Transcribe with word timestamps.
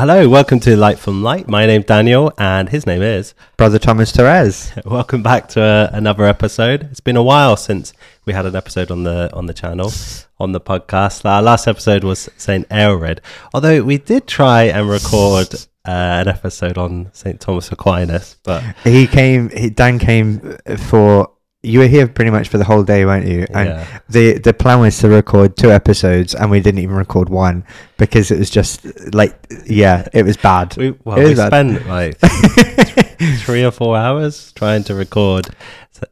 Hello, 0.00 0.26
welcome 0.30 0.58
to 0.60 0.78
Light 0.78 0.98
from 0.98 1.22
Light. 1.22 1.46
My 1.46 1.66
name's 1.66 1.84
Daniel, 1.84 2.32
and 2.38 2.70
his 2.70 2.86
name 2.86 3.02
is 3.02 3.34
Brother 3.58 3.78
Thomas 3.78 4.10
Torres. 4.10 4.72
welcome 4.86 5.22
back 5.22 5.46
to 5.50 5.60
uh, 5.60 5.90
another 5.92 6.24
episode. 6.24 6.84
It's 6.84 7.00
been 7.00 7.16
a 7.18 7.22
while 7.22 7.54
since 7.58 7.92
we 8.24 8.32
had 8.32 8.46
an 8.46 8.56
episode 8.56 8.90
on 8.90 9.02
the 9.02 9.30
on 9.34 9.44
the 9.44 9.52
channel, 9.52 9.92
on 10.38 10.52
the 10.52 10.60
podcast. 10.60 11.26
Our 11.26 11.42
last 11.42 11.68
episode 11.68 12.02
was 12.02 12.30
Saint 12.38 12.66
Aelred, 12.70 13.18
although 13.52 13.82
we 13.82 13.98
did 13.98 14.26
try 14.26 14.62
and 14.62 14.88
record 14.88 15.52
uh, 15.84 15.90
an 15.90 16.28
episode 16.28 16.78
on 16.78 17.10
Saint 17.12 17.38
Thomas 17.38 17.70
Aquinas, 17.70 18.38
but 18.42 18.64
He 18.82 19.06
came. 19.06 19.50
He, 19.50 19.68
Dan 19.68 19.98
came 19.98 20.56
for. 20.78 21.30
You 21.62 21.80
were 21.80 21.86
here 21.88 22.08
pretty 22.08 22.30
much 22.30 22.48
for 22.48 22.56
the 22.56 22.64
whole 22.64 22.82
day, 22.84 23.04
weren't 23.04 23.26
you? 23.26 23.46
And 23.52 23.68
yeah, 23.68 24.00
the 24.08 24.38
the 24.38 24.54
plan 24.54 24.80
was 24.80 24.96
to 25.00 25.08
record 25.10 25.56
two 25.58 25.70
episodes, 25.70 26.34
and 26.34 26.50
we 26.50 26.60
didn't 26.60 26.80
even 26.80 26.96
record 26.96 27.28
one 27.28 27.64
because 27.98 28.30
it 28.30 28.38
was 28.38 28.48
just 28.48 28.86
like, 29.14 29.34
yeah, 29.66 30.08
it 30.14 30.24
was 30.24 30.38
bad. 30.38 30.74
we 30.78 30.92
well 31.04 31.18
It 31.18 31.24
we 31.28 31.34
bad. 31.34 31.48
spent 31.48 31.86
like 31.86 32.18
three 33.40 33.62
or 33.64 33.70
four 33.70 33.96
hours 33.96 34.52
trying 34.52 34.84
to 34.84 34.94
record 34.94 35.48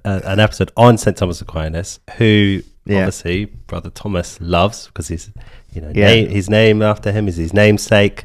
a, 0.05 0.20
an 0.25 0.39
episode 0.41 0.70
on 0.77 0.98
Saint 0.98 1.16
Thomas 1.16 1.41
Aquinas, 1.41 1.98
who 2.19 2.61
Yeah. 2.84 2.98
obviously 2.98 3.47
Brother 3.47 3.89
Thomas 3.91 4.39
loves 4.42 4.87
because 4.89 5.09
he's 5.09 5.30
you 5.73 5.80
know 5.80 5.92
Yeah. 5.95 6.09
na- 6.25 6.28
his 6.30 6.51
name 6.51 6.83
after 6.83 7.11
him 7.11 7.27
is 7.27 7.37
his 7.37 7.55
namesake, 7.55 8.25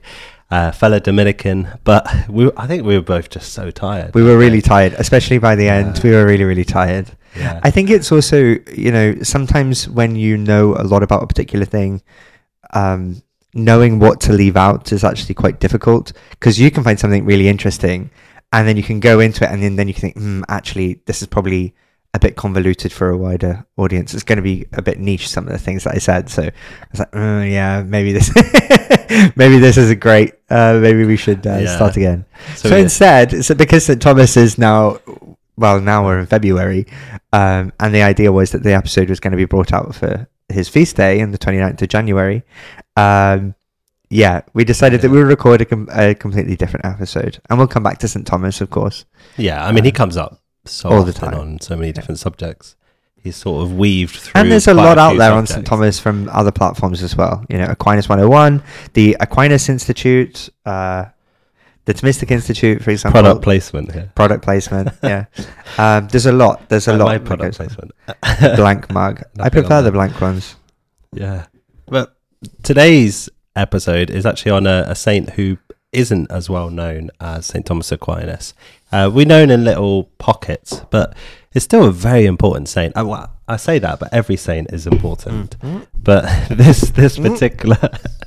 uh, 0.53 0.71
fellow 0.71 0.99
Dominican. 0.99 1.67
But 1.83 2.07
we, 2.29 2.51
I 2.55 2.67
think 2.67 2.85
we 2.85 2.95
were 2.95 3.03
both 3.03 3.29
just 3.29 3.53
so 3.53 3.71
tired. 3.71 4.13
we 4.13 4.21
were 4.21 4.37
really 4.37 4.61
tired, 4.61 4.93
especially 4.93 5.39
by 5.39 5.55
the 5.55 5.67
end. 5.67 5.97
Yeah. 5.97 6.03
We 6.03 6.11
were 6.11 6.25
really, 6.25 6.43
really 6.43 6.63
tired. 6.63 7.09
Yeah. 7.35 7.59
I 7.63 7.71
think 7.71 7.89
it's 7.89 8.11
also, 8.11 8.57
you 8.71 8.91
know, 8.91 9.15
sometimes 9.23 9.89
when 9.89 10.15
you 10.15 10.37
know 10.37 10.75
a 10.75 10.83
lot 10.83 11.01
about 11.01 11.23
a 11.23 11.27
particular 11.27 11.65
thing, 11.65 12.03
um, 12.73 13.23
knowing 13.55 13.97
what 13.97 14.21
to 14.21 14.33
leave 14.33 14.55
out 14.55 14.91
is 14.91 15.03
actually 15.03 15.33
quite 15.33 15.59
difficult 15.59 16.13
because 16.31 16.59
you 16.59 16.69
can 16.69 16.83
find 16.83 16.99
something 16.99 17.25
really 17.25 17.47
interesting 17.47 18.11
and 18.51 18.67
then 18.67 18.77
you 18.77 18.83
can 18.83 18.99
go 18.99 19.19
into 19.19 19.43
it 19.43 19.51
and 19.51 19.63
then, 19.63 19.75
then 19.75 19.87
you 19.87 19.93
can 19.95 20.01
think, 20.01 20.15
hmm, 20.17 20.43
actually, 20.49 21.01
this 21.07 21.23
is 21.23 21.27
probably 21.27 21.73
a 22.13 22.19
bit 22.19 22.35
convoluted 22.35 22.93
for 22.93 23.09
a 23.09 23.17
wider 23.17 23.65
audience. 23.77 24.13
It's 24.13 24.21
going 24.21 24.37
to 24.37 24.43
be 24.43 24.67
a 24.73 24.83
bit 24.83 24.99
niche, 24.99 25.27
some 25.27 25.47
of 25.47 25.51
the 25.51 25.57
things 25.57 25.85
that 25.85 25.95
I 25.95 25.97
said. 25.97 26.29
So 26.29 26.43
I 26.43 26.51
was 26.91 26.99
like, 26.99 27.09
oh, 27.13 27.41
yeah, 27.41 27.81
maybe 27.81 28.11
this, 28.11 28.29
maybe 29.35 29.59
this 29.59 29.77
isn't 29.77 29.99
great. 29.99 30.33
Uh, 30.49 30.79
maybe 30.81 31.05
we 31.05 31.17
should 31.17 31.45
uh, 31.47 31.57
Yeah. 31.57 31.75
start 31.75 31.97
again. 31.97 32.25
so 32.55 32.69
So, 32.69 32.75
we- 32.75 32.81
instead, 32.81 33.43
so 33.45 33.55
because 33.55 33.85
St. 33.85 34.01
Thomas 34.01 34.37
is 34.37 34.57
now, 34.57 34.99
well, 35.57 35.79
now 35.81 36.03
we're 36.05 36.19
in 36.19 36.25
February, 36.25 36.85
um, 37.31 37.71
and 37.79 37.93
the 37.93 38.01
idea 38.03 38.31
was 38.31 38.51
that 38.51 38.63
the 38.63 38.73
episode 38.73 39.09
was 39.09 39.19
going 39.19 39.31
to 39.31 39.37
be 39.37 39.45
brought 39.45 39.71
out 39.73 39.95
for 39.95 40.27
his 40.49 40.69
feast 40.69 40.95
day 40.97 41.21
on 41.21 41.31
the 41.31 41.37
29th 41.37 41.81
of 41.81 41.87
January. 41.89 42.43
Um, 42.97 43.55
yeah, 44.09 44.41
we 44.53 44.63
decided 44.63 45.01
that 45.01 45.09
we 45.09 45.17
would 45.17 45.27
record 45.27 45.61
a, 45.61 45.65
com- 45.65 45.89
a 45.91 46.13
completely 46.13 46.55
different 46.55 46.85
episode, 46.85 47.39
and 47.49 47.57
we'll 47.57 47.67
come 47.67 47.83
back 47.83 47.97
to 47.99 48.07
St. 48.07 48.25
Thomas, 48.27 48.61
of 48.61 48.69
course. 48.69 49.05
yeah, 49.37 49.65
I 49.65 49.71
mean, 49.71 49.83
he 49.83 49.91
uh, 49.91 49.95
comes 49.95 50.17
up 50.17 50.39
so 50.65 50.89
all 50.89 51.03
the 51.03 51.13
time. 51.13 51.33
on 51.33 51.59
so 51.61 51.75
many 51.75 51.91
different 51.91 52.19
subjects. 52.19 52.75
He's 53.23 53.37
sort 53.37 53.63
of 53.63 53.73
weaved 53.77 54.15
through. 54.17 54.41
And 54.41 54.51
there's 54.51 54.67
a 54.67 54.73
lot 54.73 54.97
out 54.97 55.11
few 55.11 55.19
there 55.19 55.31
on 55.31 55.47
St. 55.47 55.65
Thomas 55.65 55.97
from 55.99 56.27
other 56.29 56.51
platforms 56.51 57.01
as 57.01 57.15
well. 57.15 57.45
You 57.49 57.57
know, 57.57 57.67
Aquinas 57.69 58.09
101, 58.09 58.61
the 58.93 59.15
Aquinas 59.21 59.69
Institute, 59.69 60.49
uh, 60.65 61.05
the 61.85 61.93
Thomistic 61.93 62.31
Institute, 62.31 62.83
for 62.83 62.91
example. 62.91 63.21
Product 63.21 63.41
placement 63.41 63.91
here. 63.93 64.11
Product 64.15 64.43
placement, 64.43 64.89
yeah. 65.03 65.25
Um, 65.77 66.07
there's 66.09 66.25
a 66.25 66.31
lot. 66.33 66.67
There's 66.69 66.87
a 66.89 66.93
Uh, 66.93 66.97
lot. 66.97 67.05
My 67.05 67.17
product 67.17 67.55
placement. 67.55 67.91
blank 68.57 68.91
mug. 68.91 69.21
I 69.39 69.49
prefer 69.49 69.81
the 69.81 69.91
blank 69.91 70.19
ones. 70.19 70.55
Yeah. 71.13 71.45
But 71.87 72.15
today's 72.63 73.29
episode 73.55 74.09
is 74.09 74.25
actually 74.25 74.51
on 74.51 74.67
a, 74.67 74.83
a 74.87 74.95
saint 74.95 75.29
who 75.31 75.57
isn't 75.93 76.31
as 76.31 76.49
well 76.49 76.69
known 76.69 77.09
as 77.19 77.45
St. 77.45 77.65
Thomas 77.65 77.91
Aquinas. 77.91 78.53
Uh, 78.91 79.09
we're 79.13 79.25
known 79.25 79.49
in 79.49 79.63
little 79.63 80.05
pockets, 80.17 80.81
but 80.89 81.15
it's 81.53 81.65
still 81.65 81.85
a 81.85 81.91
very 81.91 82.25
important 82.25 82.69
saint. 82.69 82.95
I, 82.95 83.03
well, 83.03 83.31
I 83.47 83.57
say 83.57 83.79
that, 83.79 83.99
but 83.99 84.13
every 84.13 84.35
saint 84.35 84.71
is 84.71 84.87
important. 84.87 85.55
But 85.95 86.47
this 86.49 86.91
this 86.91 87.17
particular 87.17 87.77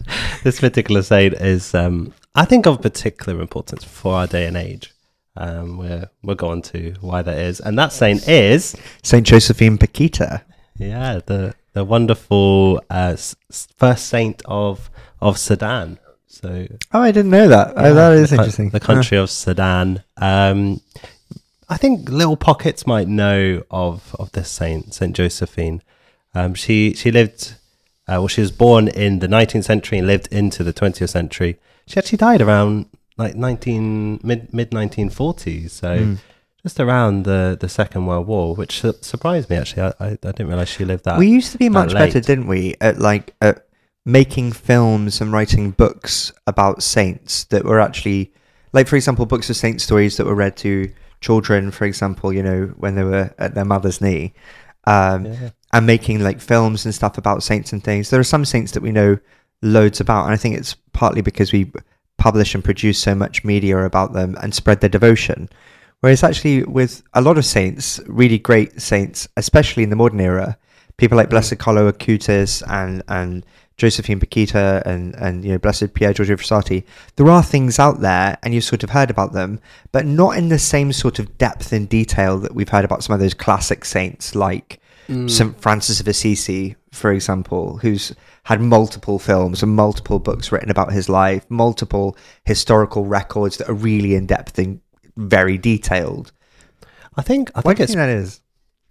this 0.45 0.61
particular 0.61 1.03
saint 1.03 1.35
is, 1.35 1.75
um, 1.75 2.13
I 2.35 2.45
think, 2.45 2.67
of 2.67 2.83
particular 2.83 3.41
importance 3.41 3.85
for 3.85 4.15
our 4.15 4.27
day 4.27 4.47
and 4.47 4.57
age. 4.57 4.93
Um, 5.37 5.79
we're 5.79 6.09
we'll 6.23 6.37
go 6.37 6.49
on 6.49 6.63
to 6.63 6.95
why 7.01 7.23
that 7.23 7.39
is, 7.39 7.61
and 7.61 7.79
that 7.79 7.93
saint 7.93 8.27
is 8.29 8.77
Saint 9.03 9.27
Josephine 9.27 9.79
Bakhita. 9.79 10.43
yeah, 10.79 11.21
the 11.25 11.55
the 11.75 11.85
wonderful 11.85 12.81
uh, 12.89 13.17
first 13.77 14.07
saint 14.07 14.43
of 14.47 14.91
of 15.21 15.39
Sudan. 15.39 15.99
So 16.29 16.67
Oh, 16.93 17.01
I 17.01 17.11
didn't 17.13 17.31
know 17.31 17.49
that. 17.49 17.69
yeah, 17.77 17.83
oh, 17.83 17.95
that 17.95 18.13
is 18.15 18.31
the, 18.31 18.37
interesting. 18.37 18.71
The 18.71 18.81
country 18.81 19.17
of 19.19 19.31
Sudan. 19.31 20.03
Um, 20.17 20.81
I 21.69 21.77
think 21.77 22.09
little 22.11 22.37
pockets 22.37 22.87
might 22.87 23.09
know 23.09 23.65
of 23.71 24.15
of 24.19 24.33
this 24.33 24.51
saint, 24.51 24.95
Saint 24.95 25.17
Josephine. 25.17 25.83
Um, 26.35 26.55
she 26.55 26.95
she 26.95 27.11
lived. 27.11 27.55
Uh, 28.09 28.19
well, 28.23 28.29
she 28.29 28.41
was 28.41 28.53
born 28.53 28.87
in 28.87 29.19
the 29.19 29.27
19th 29.27 29.65
century 29.65 29.99
and 29.99 30.07
lived 30.07 30.29
into 30.31 30.63
the 30.63 30.73
20th 30.73 31.09
century. 31.09 31.59
She 31.89 31.99
actually 31.99 32.19
died 32.19 32.41
around 32.41 32.87
like 33.17 33.35
19 33.35 34.21
mid 34.23 34.53
mid 34.55 34.71
1940s. 34.71 35.71
So. 35.71 35.99
Mm. 35.99 36.19
Just 36.63 36.81
around 36.81 37.23
the, 37.23 37.57
the 37.61 37.69
Second 37.69 38.07
World 38.07 38.27
War, 38.27 38.57
which 38.57 38.81
su- 38.81 38.95
surprised 39.01 39.49
me 39.49 39.55
actually. 39.55 39.83
I, 39.83 39.93
I, 40.01 40.07
I 40.11 40.17
didn't 40.17 40.49
realize 40.49 40.69
she 40.69 40.85
lived 40.85 41.05
that. 41.05 41.17
we 41.17 41.29
used 41.29 41.53
to 41.53 41.59
be 41.59 41.69
much 41.69 41.93
better, 41.93 42.19
didn't 42.19 42.49
we? 42.49 42.75
At 42.81 42.99
like 42.99 43.35
at 43.41 43.66
making 44.07 44.53
films 44.53 45.21
and 45.21 45.33
writing 45.33 45.73
books 45.73 46.33
about 46.47 46.83
saints 46.83 47.45
that 47.45 47.65
were 47.65 47.81
actually, 47.81 48.33
like 48.73 48.87
for 48.87 48.97
example, 48.97 49.27
books 49.27 49.51
of 49.51 49.57
saint 49.57 49.81
stories 49.83 50.17
that 50.17 50.25
were 50.25 50.35
read 50.35 50.57
to 50.57 50.91
children, 51.21 51.71
for 51.73 51.85
example, 51.85 52.33
you 52.33 52.43
know, 52.43 52.73
when 52.77 52.95
they 52.95 53.03
were 53.05 53.35
at 53.39 53.55
their 53.55 53.65
mother's 53.65 54.01
knee. 54.01 54.33
Um, 54.87 55.27
Yeah. 55.27 55.51
and 55.73 55.85
making 55.85 56.21
like 56.21 56.41
films 56.41 56.85
and 56.85 56.95
stuff 56.95 57.19
about 57.19 57.43
saints 57.43 57.73
and 57.73 57.83
things. 57.83 58.09
There 58.09 58.21
are 58.21 58.25
some 58.25 58.45
saints 58.45 58.71
that 58.73 58.83
we 58.83 58.93
know 58.93 59.19
loads 59.61 60.01
about, 60.01 60.25
and 60.25 60.33
I 60.33 60.37
think 60.37 60.57
it's 60.57 60.77
partly 60.93 61.21
because 61.21 61.53
we 61.53 61.71
publish 62.19 62.55
and 62.55 62.63
produce 62.65 62.99
so 62.99 63.15
much 63.15 63.45
media 63.45 63.85
about 63.85 64.13
them 64.13 64.37
and 64.41 64.55
spread 64.55 64.81
their 64.81 64.89
devotion. 64.89 65.51
Whereas 66.01 66.23
actually, 66.23 66.63
with 66.63 67.03
a 67.15 67.21
lot 67.21 67.37
of 67.37 67.45
saints, 67.45 68.01
really 68.07 68.39
great 68.39 68.81
saints, 68.81 69.29
especially 69.37 69.83
in 69.83 69.91
the 69.91 69.97
modern 69.97 70.21
era, 70.21 70.57
people 70.99 71.17
like 71.17 71.31
Blessed 71.31 71.59
Carlo 71.59 71.91
Acutis 71.91 72.63
and 72.71 73.03
and 73.09 73.45
Josephine 73.77 74.21
Bakhita 74.21 74.83
and 74.87 75.15
and 75.17 75.45
you 75.45 75.53
know 75.53 75.59
Blessed 75.59 75.93
Pier 75.95 76.13
Giorgio 76.13 76.37
Frassati, 76.37 76.85
there 77.17 77.29
are 77.29 77.43
things 77.43 77.79
out 77.79 78.01
there, 78.01 78.39
and 78.43 78.55
you've 78.55 78.65
sort 78.65 78.83
of 78.83 78.91
heard 78.91 79.11
about 79.11 79.33
them, 79.33 79.61
but 79.93 80.07
not 80.07 80.37
in 80.39 80.49
the 80.49 80.59
same 80.59 80.93
sort 80.93 81.19
of 81.19 81.37
depth 81.39 81.73
and 81.73 81.89
detail 81.89 82.39
that 82.39 82.55
we've 82.55 82.69
heard 82.69 82.85
about 82.85 83.05
some 83.05 83.15
of 83.15 83.21
those 83.21 83.35
classic 83.35 83.85
saints 83.85 84.35
like 84.35 84.81
Mm. 85.09 85.31
St. 85.31 85.61
Francis 85.61 86.01
of 86.01 86.09
Assisi, 86.09 86.75
for 86.91 87.13
example, 87.13 87.79
who's 87.79 88.13
had 88.45 88.61
multiple 88.61 89.19
films 89.19 89.63
and 89.63 89.75
multiple 89.75 90.19
books 90.19 90.51
written 90.51 90.71
about 90.71 90.93
his 90.93 91.09
life, 91.09 91.45
multiple 91.49 92.17
historical 92.45 93.05
records 93.05 93.57
that 93.59 93.69
are 93.69 93.75
really 93.75 94.15
in 94.15 94.27
depth 94.27 94.59
and 94.59 94.81
very 95.17 95.59
detailed. 95.59 96.33
I 97.17 97.23
think 97.23 97.51
I 97.55 97.61
Why 97.61 97.71
think 97.71 97.81
it's 97.81 97.93
think 97.93 97.99
that 97.99 98.09
is? 98.09 98.41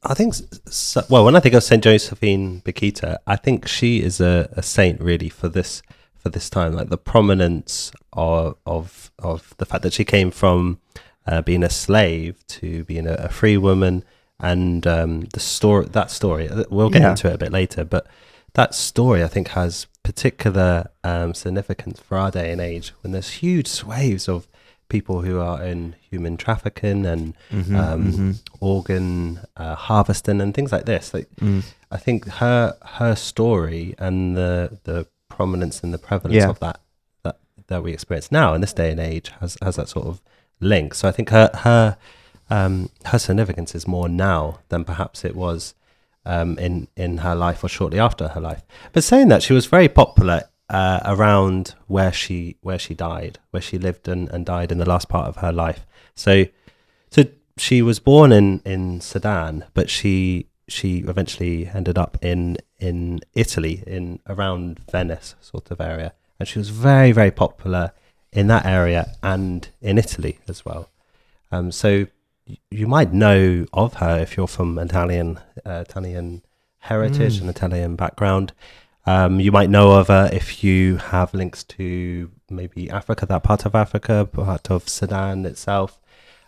I 0.05 0.13
think 0.13 0.35
so, 0.69 1.03
well 1.09 1.25
when 1.25 1.35
I 1.35 1.39
think 1.39 1.55
of 1.55 1.63
Saint 1.63 1.83
Josephine 1.83 2.61
Bakhita, 2.61 3.17
I 3.27 3.35
think 3.35 3.67
she 3.67 4.01
is 4.01 4.21
a, 4.21 4.49
a 4.53 4.61
saint 4.63 5.01
really 5.01 5.29
for 5.29 5.49
this 5.49 5.81
for 6.15 6.29
this 6.29 6.49
time, 6.49 6.73
like 6.73 6.89
the 6.89 6.97
prominence 6.97 7.91
of 8.13 8.55
of 8.65 9.11
of 9.19 9.53
the 9.57 9.65
fact 9.65 9.83
that 9.83 9.93
she 9.93 10.05
came 10.05 10.31
from 10.31 10.79
uh, 11.27 11.41
being 11.41 11.63
a 11.63 11.69
slave 11.69 12.45
to 12.47 12.83
being 12.85 13.07
a, 13.07 13.13
a 13.13 13.29
free 13.29 13.57
woman, 13.57 14.03
and 14.39 14.85
um, 14.87 15.21
the 15.33 15.39
story 15.39 15.85
that 15.87 16.11
story 16.11 16.49
uh, 16.49 16.63
we'll 16.69 16.89
get 16.89 17.01
Yeah. 17.01 17.11
into 17.11 17.27
it 17.29 17.35
a 17.35 17.37
bit 17.37 17.51
later, 17.51 17.83
but 17.83 18.07
that 18.53 18.73
story 18.75 19.23
I 19.23 19.27
think 19.27 19.49
has 19.49 19.87
particular 20.03 20.89
um, 21.03 21.33
significance 21.33 21.99
for 21.99 22.17
our 22.17 22.31
day 22.31 22.51
and 22.51 22.61
age 22.61 22.93
when 23.01 23.11
there's 23.11 23.29
huge 23.41 23.67
swathes 23.67 24.27
of 24.29 24.47
people 24.89 25.21
who 25.21 25.39
are 25.39 25.63
in 25.63 25.95
human 26.11 26.37
trafficking 26.37 27.05
and 27.05 27.33
Mhm, 27.51 27.75
um, 27.75 28.11
mhm. 28.13 28.39
organ 28.59 29.39
uh, 29.57 29.75
harvesting 29.75 30.41
and 30.41 30.53
things 30.53 30.71
like 30.71 30.85
this. 30.85 31.13
Like, 31.13 31.27
Mm. 31.41 31.63
I 31.91 31.97
think 31.97 32.27
her 32.27 32.75
her 32.99 33.15
story 33.15 33.95
and 33.97 34.35
the 34.37 34.77
the 34.83 35.07
prominence 35.29 35.81
and 35.83 35.93
the 35.93 35.97
prevalence 35.97 36.35
Yeah. 36.43 36.49
of 36.49 36.59
that 36.59 36.79
that 37.23 37.37
that 37.67 37.83
we 37.83 37.91
experience 37.93 38.31
now 38.31 38.53
in 38.53 38.61
this 38.61 38.73
day 38.73 38.91
and 38.91 38.99
age 38.99 39.31
has 39.39 39.57
has 39.61 39.75
that 39.75 39.89
sort 39.89 40.07
of 40.07 40.21
link. 40.59 40.93
So 40.93 41.07
I 41.07 41.11
think 41.11 41.29
her 41.29 41.49
her 41.53 41.97
um, 42.49 42.89
her 43.05 43.17
significance 43.19 43.73
is 43.73 43.87
more 43.87 44.07
now 44.07 44.59
than 44.69 44.83
perhaps 44.85 45.25
it 45.25 45.35
was 45.35 45.73
um, 46.25 46.57
in 46.59 46.87
in 46.95 47.19
her 47.19 47.35
life 47.35 47.63
or 47.63 47.69
shortly 47.69 47.99
after 47.99 48.27
her 48.29 48.41
life. 48.41 48.61
But 48.93 49.03
saying 49.03 49.29
that, 49.29 49.41
she 49.43 49.53
was 49.53 49.65
very 49.65 49.87
popular 49.89 50.43
uh, 50.69 50.99
around 51.05 51.75
where 51.87 52.11
she 52.13 52.57
where 52.61 52.79
she 52.79 52.93
died, 52.93 53.39
where 53.51 53.61
she 53.61 53.77
lived 53.77 54.07
and, 54.07 54.29
and 54.29 54.45
died 54.45 54.71
in 54.71 54.77
the 54.77 54.89
last 54.89 55.07
part 55.09 55.27
of 55.27 55.37
her 55.37 55.51
life. 55.51 55.85
So, 56.15 56.45
so 57.11 57.23
she 57.57 57.81
was 57.81 57.99
born 57.99 58.31
in 58.31 58.61
in 58.65 59.01
Sudan, 59.01 59.65
but 59.73 59.89
she 59.89 60.47
she 60.67 60.99
eventually 60.99 61.67
ended 61.67 61.97
up 61.97 62.17
in 62.21 62.57
in 62.79 63.21
Italy, 63.33 63.83
in 63.85 64.19
around 64.27 64.79
Venice 64.91 65.35
sort 65.41 65.71
of 65.71 65.79
area, 65.79 66.13
and 66.39 66.47
she 66.47 66.59
was 66.59 66.69
very 66.69 67.11
very 67.11 67.31
popular 67.31 67.91
in 68.31 68.47
that 68.47 68.65
area 68.65 69.15
and 69.23 69.69
in 69.81 69.97
Italy 69.97 70.39
as 70.49 70.65
well. 70.65 70.89
Um, 71.51 71.71
so 71.71 72.07
you 72.69 72.87
might 72.87 73.13
know 73.13 73.65
of 73.73 73.95
her 73.95 74.19
if 74.19 74.35
you're 74.35 74.47
from 74.47 74.77
Italian 74.79 75.39
uh, 75.65 75.83
Italian 75.87 76.41
heritage 76.79 77.37
Mm. 77.37 77.41
and 77.41 77.49
Italian 77.49 77.95
background. 77.95 78.53
Um, 79.07 79.39
you 79.39 79.51
might 79.51 79.69
know 79.69 79.91
of 79.91 80.07
her 80.07 80.29
if 80.33 80.63
you 80.63 80.97
have 80.97 81.33
links 81.33 81.63
to 81.63 82.31
maybe 82.49 82.89
Africa, 82.89 83.25
that 83.25 83.43
part 83.43 83.65
of 83.65 83.75
Africa, 83.75 84.27
part 84.31 84.71
of 84.71 84.89
Sudan 84.89 85.45
itself. 85.45 85.99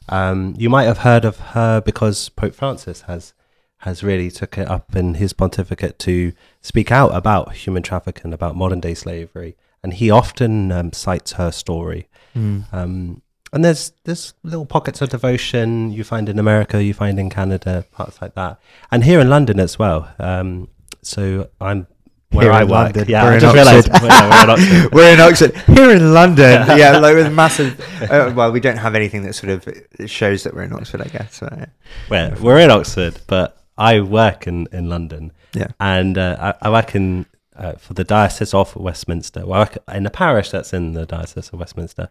Um, 0.10 0.56
you 0.58 0.70
might 0.70 0.86
have 0.86 1.00
heard 1.00 1.26
of 1.26 1.38
her 1.38 1.82
because 1.82 2.30
Pope 2.30 2.56
Francis 2.56 3.02
has 3.02 3.34
has 3.82 4.04
really 4.04 4.32
took 4.32 4.58
it 4.58 4.68
up 4.68 4.96
in 4.96 5.16
his 5.16 5.34
pontificate 5.34 6.00
to 6.00 6.34
speak 6.62 6.92
out 6.92 7.16
about 7.16 7.54
human 7.54 7.84
trafficking, 7.84 8.34
about 8.34 8.56
modern 8.56 8.80
day 8.80 8.96
slavery, 8.96 9.56
and 9.84 9.94
he 9.94 10.10
often 10.10 10.72
um, 10.72 10.92
cites 10.94 11.34
her 11.34 11.52
story. 11.52 12.08
Mm. 12.36 12.74
Um, 12.74 13.22
and 13.54 13.64
there's 13.64 13.94
there's 14.04 14.34
little 14.44 14.66
pockets 14.66 15.02
of 15.02 15.10
devotion 15.10 15.92
you 15.92 16.04
find 16.04 16.28
in 16.28 16.40
America, 16.40 16.84
you 16.84 16.94
find 16.94 17.20
in 17.20 17.30
Canada, 17.30 17.86
parts 17.92 18.22
like 18.22 18.34
that, 18.36 18.60
and 18.92 19.04
here 19.04 19.20
in 19.20 19.30
London 19.30 19.60
as 19.60 19.78
well. 19.78 20.12
Um, 20.20 20.70
so 21.04 21.50
I'm 21.62 21.88
where 22.32 22.46
Here 22.46 22.52
I 22.52 22.62
in 22.64 22.68
work. 22.68 22.96
London. 22.96 23.06
Yeah, 23.08 23.24
We're 23.24 23.32
I 23.32 23.34
in 23.36 23.40
just 23.40 23.56
realised 23.56 23.90
Oxford. 23.90 24.04
we're, 24.04 24.10
we're 24.12 24.44
in 24.44 24.50
Oxford. 24.50 24.94
We're 24.94 25.14
in 25.14 25.20
Oxford, 25.20 25.56
here 25.78 25.92
in 25.92 26.14
London. 26.14 26.68
yeah, 26.78 26.98
like 26.98 27.16
with 27.16 27.34
massive. 27.34 27.80
Uh, 28.02 28.34
well, 28.36 28.52
we 28.52 28.60
don't 28.60 28.78
have 28.78 28.96
anything 28.96 29.24
that 29.24 29.34
sort 29.34 29.52
of 29.52 30.10
shows 30.10 30.44
that 30.44 30.54
we're 30.54 30.64
in 30.64 30.74
Oxford, 30.74 31.02
I 31.02 31.08
guess. 31.08 31.36
So, 31.36 31.48
yeah. 31.52 31.66
We're, 32.10 32.36
we're 32.42 32.60
in 32.60 32.70
Oxford, 32.72 33.20
but 33.28 33.64
I 33.78 34.02
work 34.02 34.46
in, 34.48 34.68
in 34.72 34.90
London. 34.90 35.32
Yeah. 35.54 35.68
And 35.80 36.18
uh, 36.18 36.54
I, 36.62 36.68
I 36.68 36.70
work 36.70 36.96
in 36.96 37.26
uh, 37.56 37.74
for 37.74 37.94
the 37.94 38.04
Diocese 38.04 38.54
of 38.54 38.76
Westminster. 38.76 39.46
Well, 39.46 39.62
I 39.62 39.64
work 39.64 39.78
in 39.94 40.06
a 40.06 40.10
parish 40.12 40.52
that's 40.52 40.74
in 40.74 40.94
the 40.94 41.06
Diocese 41.06 41.50
of 41.50 41.60
Westminster. 41.60 42.10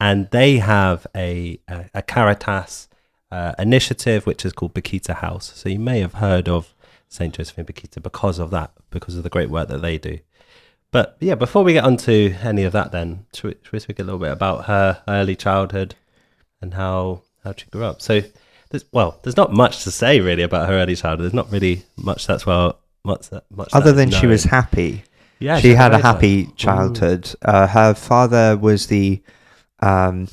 And 0.00 0.28
they 0.30 0.56
have 0.58 1.06
a, 1.14 1.60
a, 1.68 1.84
a 1.94 2.02
Caritas 2.02 2.88
uh, 3.30 3.52
initiative, 3.58 4.26
which 4.26 4.44
is 4.44 4.52
called 4.52 4.74
Bakhita 4.74 5.16
House. 5.16 5.52
So 5.54 5.68
you 5.68 5.78
may 5.78 6.00
have 6.00 6.14
heard 6.14 6.48
of 6.48 6.74
St. 7.08 7.34
Joseph 7.34 7.56
Josephine 7.56 7.64
Bakhita 7.74 8.02
because 8.02 8.38
of 8.38 8.50
that, 8.50 8.72
because 8.90 9.16
of 9.16 9.22
the 9.22 9.30
great 9.30 9.50
work 9.50 9.68
that 9.68 9.82
they 9.82 9.98
do. 9.98 10.18
But 10.90 11.16
yeah, 11.20 11.34
before 11.34 11.64
we 11.64 11.74
get 11.74 11.84
onto 11.84 12.34
any 12.42 12.64
of 12.64 12.72
that, 12.72 12.92
then 12.92 13.26
should 13.34 13.44
we, 13.48 13.56
should 13.62 13.72
we 13.72 13.78
speak 13.80 13.98
a 13.98 14.02
little 14.02 14.18
bit 14.18 14.30
about 14.30 14.64
her 14.66 15.02
early 15.06 15.36
childhood 15.36 15.94
and 16.62 16.74
how 16.74 17.22
how 17.44 17.54
she 17.56 17.66
grew 17.66 17.84
up? 17.84 18.00
So, 18.00 18.22
there's, 18.70 18.84
well, 18.92 19.18
there's 19.22 19.36
not 19.36 19.52
much 19.52 19.84
to 19.84 19.90
say 19.90 20.20
really 20.20 20.42
about 20.42 20.68
her 20.68 20.74
early 20.74 20.96
childhood. 20.96 21.24
There's 21.24 21.34
not 21.34 21.52
really 21.52 21.84
much 21.96 22.26
that's 22.26 22.46
well 22.46 22.78
much 23.04 23.28
that 23.30 23.44
much 23.50 23.68
Other 23.72 23.92
that 23.92 23.96
than 23.96 24.10
she 24.10 24.26
was 24.26 24.44
happy, 24.44 25.04
yeah, 25.38 25.58
she 25.58 25.70
had 25.70 25.92
a 25.92 25.94
life. 25.94 26.02
happy 26.02 26.46
childhood. 26.56 27.34
Uh, 27.42 27.66
her 27.66 27.94
father 27.94 28.56
was 28.56 28.86
the 28.86 29.22
um, 29.80 30.28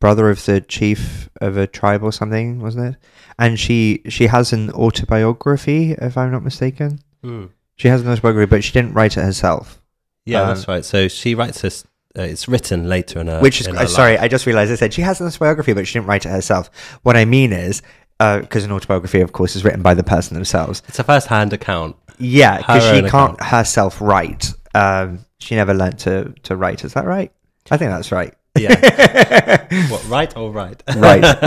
brother 0.00 0.30
of 0.30 0.44
the 0.44 0.60
chief 0.60 1.28
of 1.40 1.56
a 1.56 1.66
tribe 1.66 2.02
or 2.02 2.12
something, 2.12 2.60
wasn't 2.60 2.94
it? 2.94 2.96
And 3.38 3.58
she 3.58 4.02
she 4.08 4.26
has 4.26 4.52
an 4.52 4.70
autobiography, 4.70 5.92
if 5.92 6.16
I'm 6.16 6.30
not 6.32 6.42
mistaken. 6.42 7.00
Mm. 7.24 7.50
She 7.76 7.88
has 7.88 8.00
an 8.02 8.08
autobiography, 8.08 8.48
but 8.48 8.64
she 8.64 8.72
didn't 8.72 8.94
write 8.94 9.16
it 9.16 9.22
herself. 9.22 9.82
Yeah, 10.24 10.42
Um, 10.42 10.48
that's 10.48 10.66
right. 10.68 10.84
So 10.84 11.08
she 11.08 11.34
writes 11.34 11.60
this. 11.62 11.84
Uh, 12.18 12.22
it's 12.22 12.48
written 12.48 12.88
later 12.88 13.20
in 13.20 13.26
her. 13.26 13.40
Which 13.40 13.60
is 13.60 13.66
in 13.66 13.76
uh, 13.76 13.86
sorry. 13.86 14.16
I 14.18 14.28
just 14.28 14.46
realized 14.46 14.72
I 14.72 14.76
said 14.76 14.94
she 14.94 15.02
has 15.02 15.20
an 15.20 15.26
autobiography, 15.26 15.74
but 15.74 15.86
she 15.86 15.94
didn't 15.94 16.06
write 16.08 16.24
it 16.24 16.30
herself. 16.30 16.70
What 17.02 17.16
I 17.16 17.26
mean 17.26 17.52
is, 17.52 17.82
because 18.18 18.64
an 18.64 18.72
autobiography, 18.72 19.20
of 19.20 19.32
course, 19.32 19.54
is 19.54 19.64
written 19.64 19.82
by 19.82 19.92
the 19.92 20.02
person 20.02 20.34
themselves. 20.34 20.82
It's 20.88 20.98
a 20.98 21.04
first-hand 21.04 21.52
account. 21.52 21.96
Yeah, 22.18 22.56
because 22.56 22.82
she 22.84 23.02
can't 23.02 23.34
account. 23.34 23.42
herself 23.42 24.00
write. 24.00 24.54
Um, 24.74 25.26
she 25.38 25.54
never 25.54 25.74
learnt 25.74 25.98
to 26.00 26.32
to 26.44 26.56
write. 26.56 26.84
Is 26.84 26.94
that 26.94 27.04
right? 27.04 27.30
I 27.70 27.76
think 27.76 27.90
that's 27.90 28.10
right. 28.12 28.34
Yeah. 28.56 29.66
what 29.90 30.04
right 30.08 30.36
or 30.36 30.50
right? 30.50 30.82
Right. 30.96 31.22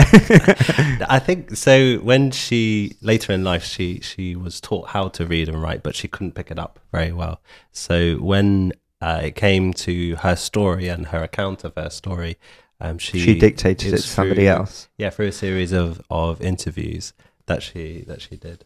I 1.10 1.20
think 1.20 1.56
so. 1.56 1.98
When 1.98 2.32
she 2.32 2.96
later 3.02 3.34
in 3.34 3.44
life, 3.44 3.64
she 3.64 4.00
she 4.02 4.36
was 4.36 4.60
taught 4.62 4.90
how 4.90 5.08
to 5.10 5.26
read 5.26 5.50
and 5.50 5.62
write, 5.62 5.84
but 5.84 5.96
she 5.96 6.08
couldn't 6.08 6.34
pick 6.34 6.52
it 6.52 6.60
up 6.60 6.80
very 6.92 7.12
well. 7.12 7.42
So 7.72 8.16
when 8.16 8.74
uh, 9.02 9.22
it 9.26 9.36
came 9.36 9.74
to 9.74 10.16
her 10.18 10.36
story 10.36 10.88
and 10.88 11.08
her 11.08 11.24
account 11.24 11.64
of 11.64 11.74
her 11.76 11.90
story, 11.90 12.38
um, 12.82 12.98
she 12.98 13.20
she 13.20 13.40
dictated 13.40 13.94
it 13.94 13.98
to 13.98 14.02
somebody 14.04 14.42
through- 14.42 14.48
else. 14.48 14.88
Yeah, 14.98 15.10
through 15.10 15.28
a 15.28 15.32
series 15.32 15.72
of 15.72 16.02
of 16.10 16.42
interviews 16.42 17.14
that 17.46 17.64
she 17.64 18.04
that 18.08 18.22
she 18.22 18.38
did. 18.38 18.66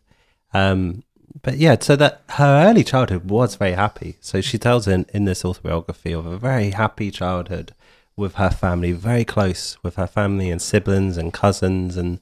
Um, 0.53 1.03
but 1.41 1.57
yeah, 1.57 1.77
so 1.79 1.95
that 1.95 2.21
her 2.29 2.67
early 2.69 2.83
childhood 2.83 3.29
was 3.29 3.55
very 3.55 3.71
happy. 3.73 4.17
So 4.21 4.39
she 4.41 4.57
tells 4.57 4.87
in 4.87 5.05
in 5.13 5.25
this 5.25 5.43
autobiography 5.43 6.11
of 6.11 6.25
a 6.25 6.37
very 6.37 6.71
happy 6.71 7.09
childhood 7.11 7.73
with 8.15 8.35
her 8.35 8.49
family, 8.49 8.91
very 8.91 9.25
close 9.25 9.77
with 9.83 9.95
her 9.95 10.07
family 10.07 10.49
and 10.49 10.61
siblings 10.61 11.17
and 11.17 11.33
cousins, 11.33 11.97
and 11.97 12.19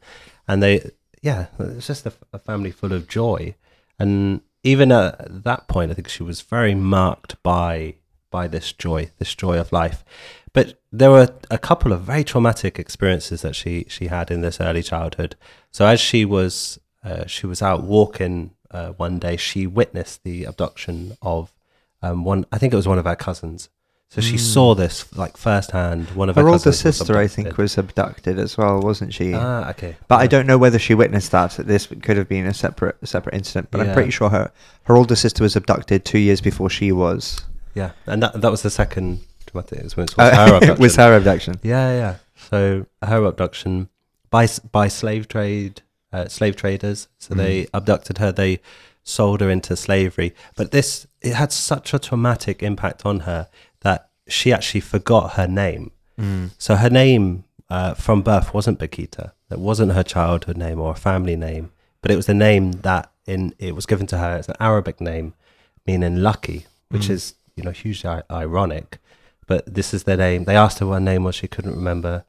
and 0.48 0.62
they 0.64 0.92
yeah, 1.22 1.48
it's 1.60 1.88
just 1.88 2.06
a, 2.06 2.14
a 2.34 2.40
family 2.40 2.72
full 2.72 2.94
of 2.94 3.08
joy. 3.08 3.56
And 4.00 4.42
even 4.64 4.92
at 4.92 5.44
that 5.44 5.68
point, 5.68 5.92
I 5.92 5.94
think 5.94 6.08
she 6.08 6.24
was 6.24 6.42
very 6.42 6.76
marked 6.76 7.42
by 7.44 7.96
by 8.30 8.48
this 8.48 8.72
joy, 8.72 9.12
this 9.20 9.36
joy 9.36 9.60
of 9.60 9.72
life. 9.72 10.04
But 10.54 10.82
there 10.92 11.12
were 11.12 11.30
a 11.50 11.58
couple 11.58 11.94
of 11.94 12.02
very 12.02 12.24
traumatic 12.24 12.80
experiences 12.80 13.42
that 13.42 13.56
she 13.56 13.86
she 13.88 14.08
had 14.08 14.32
in 14.32 14.42
this 14.42 14.60
early 14.60 14.84
childhood. 14.84 15.36
So 15.72 15.86
as 15.86 16.00
she 16.00 16.26
was 16.26 16.80
uh, 17.04 17.26
she 17.26 17.46
was 17.46 17.62
out 17.62 17.84
walking 17.84 18.52
uh, 18.72 18.90
one 18.92 19.20
day, 19.20 19.38
she 19.38 19.68
witnessed 19.68 20.24
the 20.24 20.46
abduction 20.46 21.18
of 21.22 21.54
um, 22.02 22.24
one. 22.24 22.46
I 22.52 22.58
think 22.58 22.74
it 22.74 22.78
was 22.78 22.88
one 22.88 23.00
of 23.00 23.06
her 23.06 23.16
cousins. 23.16 23.70
So 24.12 24.20
she 24.20 24.38
saw 24.38 24.76
this 24.76 25.10
like 25.16 25.38
firsthand. 25.38 26.10
One 26.10 26.30
of 26.30 26.36
her. 26.36 26.42
Her 26.42 26.50
older 26.50 26.74
sister, 26.74 27.18
I 27.18 27.28
think, 27.28 27.58
was 27.58 27.78
abducted 27.78 28.38
as 28.40 28.58
well, 28.58 28.82
wasn't 28.82 29.14
she? 29.14 29.34
ah 29.34 29.70
okay. 29.70 29.96
but 30.10 30.20
I 30.20 30.28
don't 30.28 30.46
know 30.46 30.58
whether 30.58 30.78
she 30.78 30.94
witnessed 30.94 31.32
that. 31.32 31.52
This 31.54 31.88
could 31.88 32.18
have 32.18 32.28
been 32.28 32.46
a 32.46 32.54
separate 32.54 32.98
separate 33.08 33.36
incident. 33.36 33.70
But 33.72 33.80
I'm 33.80 33.94
pretty 33.94 34.12
sure 34.12 34.30
her 34.30 34.52
her 34.84 34.98
older 34.98 35.16
sister 35.16 35.44
was 35.44 35.56
abducted 35.56 36.04
two 36.04 36.20
years 36.20 36.42
before 36.42 36.70
she 36.70 36.92
was. 36.92 37.40
Yeah, 37.74 37.92
and 38.06 38.22
that 38.22 38.42
that 38.42 38.52
was 38.52 38.64
the 38.64 38.70
second 38.70 39.22
traumatic 39.46 39.80
experience. 39.80 40.18
Was 40.18 40.28
Uh, 40.28 40.36
her 40.36 40.56
abduction. 40.56 40.70
it 40.76 40.80
was 40.80 40.96
her 40.98 41.16
abduction. 41.16 41.60
Yeah, 41.64 41.92
yeah. 41.94 42.16
So 42.36 42.88
her 43.02 43.24
abduction 43.24 43.88
by 44.30 44.50
by 44.74 44.90
slave 44.90 45.30
trade, 45.30 45.84
uh, 46.12 46.28
slave 46.28 46.58
traders. 46.58 47.08
So 47.18 47.34
they 47.34 47.68
abducted 47.74 48.18
her. 48.18 48.34
They 48.34 48.60
sold 49.04 49.40
her 49.40 49.50
into 49.50 49.78
slavery. 49.78 50.36
But 50.58 50.72
this 50.72 51.08
it 51.22 51.34
had 51.36 51.54
such 51.54 51.94
a 51.94 52.00
traumatic 52.00 52.62
impact 52.62 53.06
on 53.06 53.22
her 53.22 53.48
she 54.28 54.54
actually 54.54 54.82
forgot 54.82 55.34
her 55.34 55.48
name. 55.48 55.92
Mm. 56.20 56.52
So 56.58 56.76
her 56.76 56.90
name 56.90 57.44
uh, 57.70 57.94
from 57.94 58.22
birth 58.22 58.54
wasn't 58.54 58.80
Bakhita. 58.80 59.32
It 59.50 59.60
wasn't 59.60 59.94
her 59.94 60.04
childhood 60.04 60.58
name 60.58 60.80
or 60.80 60.92
a 60.92 60.96
family 60.96 61.36
name, 61.36 61.72
but 62.02 62.12
it 62.12 62.16
was 62.16 62.26
the 62.26 62.34
name 62.34 62.72
that 62.84 63.12
in 63.26 63.54
it 63.60 63.76
was 63.76 63.86
given 63.86 64.08
to 64.08 64.18
her 64.18 64.38
as 64.38 64.48
an 64.50 64.56
Arabic 64.60 65.00
name, 65.02 65.34
meaning 65.86 66.18
lucky, 66.18 66.66
which 66.90 67.08
Mm. 67.08 67.12
is 67.12 67.34
you 67.56 67.64
know 67.64 67.72
hugely 67.72 68.10
i- 68.10 68.24
ironic. 68.32 68.98
But 69.48 69.74
this 69.74 69.94
is 69.94 70.04
the 70.04 70.16
name. 70.18 70.46
They 70.46 70.56
asked 70.56 70.80
her 70.80 70.86
what 70.86 70.96
her 70.96 71.00
name 71.00 71.24
was. 71.26 71.36
She 71.36 71.48
couldn't 71.48 71.76
remember. 71.76 72.24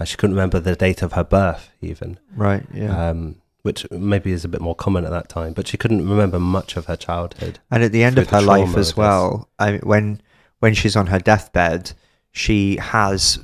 Uh, 0.00 0.04
she 0.04 0.16
couldn't 0.16 0.34
remember 0.34 0.58
the 0.58 0.74
date 0.74 1.02
of 1.02 1.12
her 1.12 1.22
birth 1.22 1.70
even, 1.80 2.18
Right. 2.34 2.64
Yeah. 2.74 3.10
um, 3.10 3.36
which 3.62 3.88
maybe 3.92 4.32
is 4.32 4.44
a 4.44 4.48
bit 4.48 4.60
more 4.60 4.74
common 4.74 5.04
at 5.04 5.10
that 5.12 5.28
time. 5.28 5.52
But 5.52 5.68
she 5.68 5.76
couldn't 5.76 6.08
remember 6.08 6.40
much 6.40 6.76
of 6.76 6.86
her 6.86 6.96
childhood. 6.96 7.60
And 7.70 7.84
at 7.84 7.92
the 7.92 8.02
end 8.02 8.18
of 8.18 8.28
her 8.30 8.40
life 8.42 8.76
as 8.76 8.96
well, 8.96 9.48
I 9.60 9.72
mean, 9.72 9.80
when 9.84 10.20
when 10.64 10.72
she's 10.72 10.96
on 10.96 11.08
her 11.08 11.18
deathbed, 11.18 11.92
she 12.32 12.76
has 12.76 13.38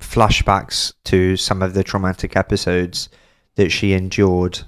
flashbacks 0.00 0.92
to 1.04 1.36
some 1.36 1.62
of 1.62 1.74
the 1.74 1.82
traumatic 1.82 2.36
episodes 2.36 3.08
that 3.56 3.70
she 3.70 3.92
endured 3.92 4.60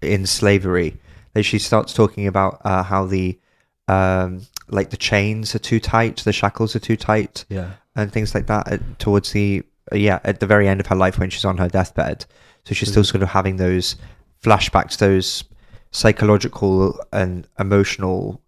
in 0.00 0.24
slavery. 0.24 0.96
That 1.34 1.42
she 1.42 1.58
starts 1.58 1.94
talking 1.94 2.28
about 2.28 2.60
uh, 2.64 2.84
how 2.84 3.06
the 3.06 3.40
um, 3.88 4.42
like 4.68 4.90
the 4.90 4.96
chains 4.96 5.54
are 5.56 5.58
too 5.58 5.80
tight, 5.80 6.18
the 6.18 6.32
shackles 6.32 6.76
are 6.76 6.84
too 6.88 6.96
tight, 6.96 7.44
Yeah. 7.48 7.70
and 7.96 8.12
things 8.12 8.34
like 8.36 8.46
that. 8.46 8.68
At, 8.70 8.98
towards 9.00 9.32
the 9.32 9.64
uh, 9.92 9.96
yeah, 9.96 10.20
at 10.24 10.38
the 10.38 10.46
very 10.46 10.68
end 10.68 10.78
of 10.80 10.86
her 10.86 10.96
life 10.96 11.18
when 11.18 11.30
she's 11.30 11.44
on 11.44 11.58
her 11.58 11.68
deathbed, 11.68 12.24
so 12.64 12.74
she's 12.74 12.90
still 12.90 13.02
Mhm. 13.02 13.10
sort 13.12 13.22
of 13.24 13.30
having 13.30 13.56
those 13.56 13.96
flashbacks, 14.44 14.96
those 14.98 15.42
psychological 15.90 16.98
and 17.12 17.48
emotional 17.58 18.41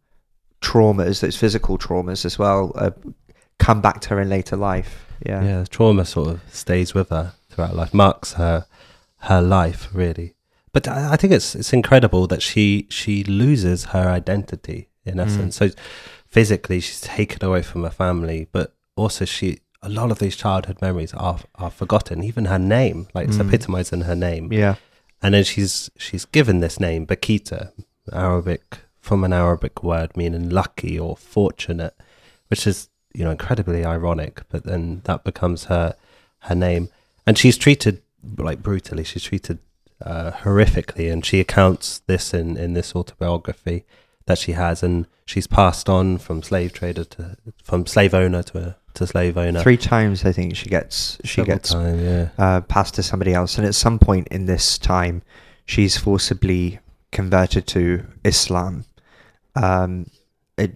traumas, 0.68 1.21
those 1.21 1.37
physical 1.37 1.76
traumas 1.78 2.25
as 2.25 2.38
well, 2.38 2.73
uh, 2.85 2.90
come 3.59 3.80
back 3.80 4.00
to 4.02 4.09
her 4.11 4.21
in 4.21 4.28
later 4.28 4.56
life. 4.56 4.92
Yeah. 5.25 5.42
yeah, 5.44 5.61
the 5.64 5.66
trauma 5.76 6.04
sort 6.04 6.28
of 6.28 6.40
stays 6.52 6.92
with 6.94 7.09
her 7.11 7.26
throughout 7.50 7.75
life, 7.76 7.92
marks 7.94 8.33
her 8.35 8.66
her 9.30 9.40
life 9.40 9.88
really. 9.94 10.28
But 10.73 10.88
I, 10.88 11.16
think 11.16 11.33
it's 11.33 11.54
it's 11.54 11.73
incredible 11.73 12.26
that 12.26 12.42
she 12.42 12.87
she 12.90 13.23
loses 13.25 13.85
her 13.94 14.06
identity 14.21 14.80
in 15.04 15.14
Mm. 15.18 15.25
essence. 15.26 15.56
So 15.56 15.66
physically, 16.26 16.80
she's 16.80 17.00
taken 17.00 17.44
away 17.49 17.62
from 17.62 17.85
her 17.85 17.90
family, 18.04 18.49
but 18.52 18.66
also 18.97 19.25
she 19.25 19.59
a 19.83 19.88
lot 19.88 20.11
of 20.11 20.18
these 20.18 20.37
childhood 20.37 20.78
memories 20.83 21.14
are 21.14 21.38
are 21.54 21.71
forgotten. 21.71 22.25
Even 22.25 22.47
her 22.47 22.59
name, 22.59 23.06
like 23.14 23.28
it's 23.28 23.38
Mm. 23.38 23.47
epitomized 23.49 23.92
in 23.92 24.02
her 24.02 24.16
name. 24.16 24.52
Yeah. 24.52 24.75
And 25.23 25.33
then 25.35 25.44
she's 25.44 25.90
she's 25.97 26.25
given 26.26 26.61
this 26.61 26.78
name, 26.80 27.06
Bakhita, 27.06 27.71
Arabic 28.12 28.62
from 29.05 29.23
an 29.23 29.35
Arabic 29.35 29.83
word 29.83 30.17
meaning 30.17 30.49
lucky 30.49 30.99
or 30.99 31.15
fortunate, 31.15 31.95
which 32.49 32.67
is 32.67 32.89
you 33.13 33.23
know 33.23 33.31
incredibly 33.31 33.85
ironic. 33.85 34.43
But 34.49 34.65
then 34.65 35.03
that 35.05 35.25
becomes 35.25 35.65
her 35.65 35.95
her 36.41 36.55
name, 36.55 36.89
and 37.27 37.37
she's 37.37 37.59
treated 37.59 38.01
like 38.39 38.63
brutally. 38.63 39.05
She's 39.05 39.25
treated 39.25 39.59
uh, 40.03 40.31
horrifically, 40.31 41.13
and 41.13 41.25
she 41.25 41.39
accounts 41.39 41.99
this 42.07 42.33
in 42.33 42.57
in 42.57 42.73
this 42.73 42.97
autobiography 42.97 43.85
that 44.25 44.39
she 44.39 44.53
has, 44.53 44.83
and 44.83 45.07
she's 45.27 45.47
passed 45.47 45.91
on 45.91 46.17
from 46.17 46.43
slave 46.43 46.73
trader 46.73 47.05
to 47.05 47.37
from 47.63 47.87
slave 47.87 48.15
owner 48.15 48.43
to 48.43 48.59
a 48.59 48.77
to 48.95 49.07
slave 49.07 49.37
owner 49.37 49.61
Three 49.61 49.77
times, 49.77 50.25
I 50.25 50.33
think 50.33 50.57
she 50.57 50.71
gets 50.71 51.19
she 51.25 51.43
Several 51.43 51.57
gets 51.57 51.71
time, 51.73 51.99
yeah. 52.03 52.29
uh, 52.39 52.61
passed 52.63 52.95
to 52.95 53.03
somebody 53.03 53.35
else, 53.35 53.59
and 53.59 53.67
at 53.67 53.75
some 53.75 53.99
point 53.99 54.29
in 54.29 54.47
this 54.47 54.79
time, 54.79 55.21
she's 55.67 55.99
forcibly 55.99 56.79
converted 57.13 57.67
to 57.67 58.07
Islam. 58.25 58.85
Um, 59.55 60.07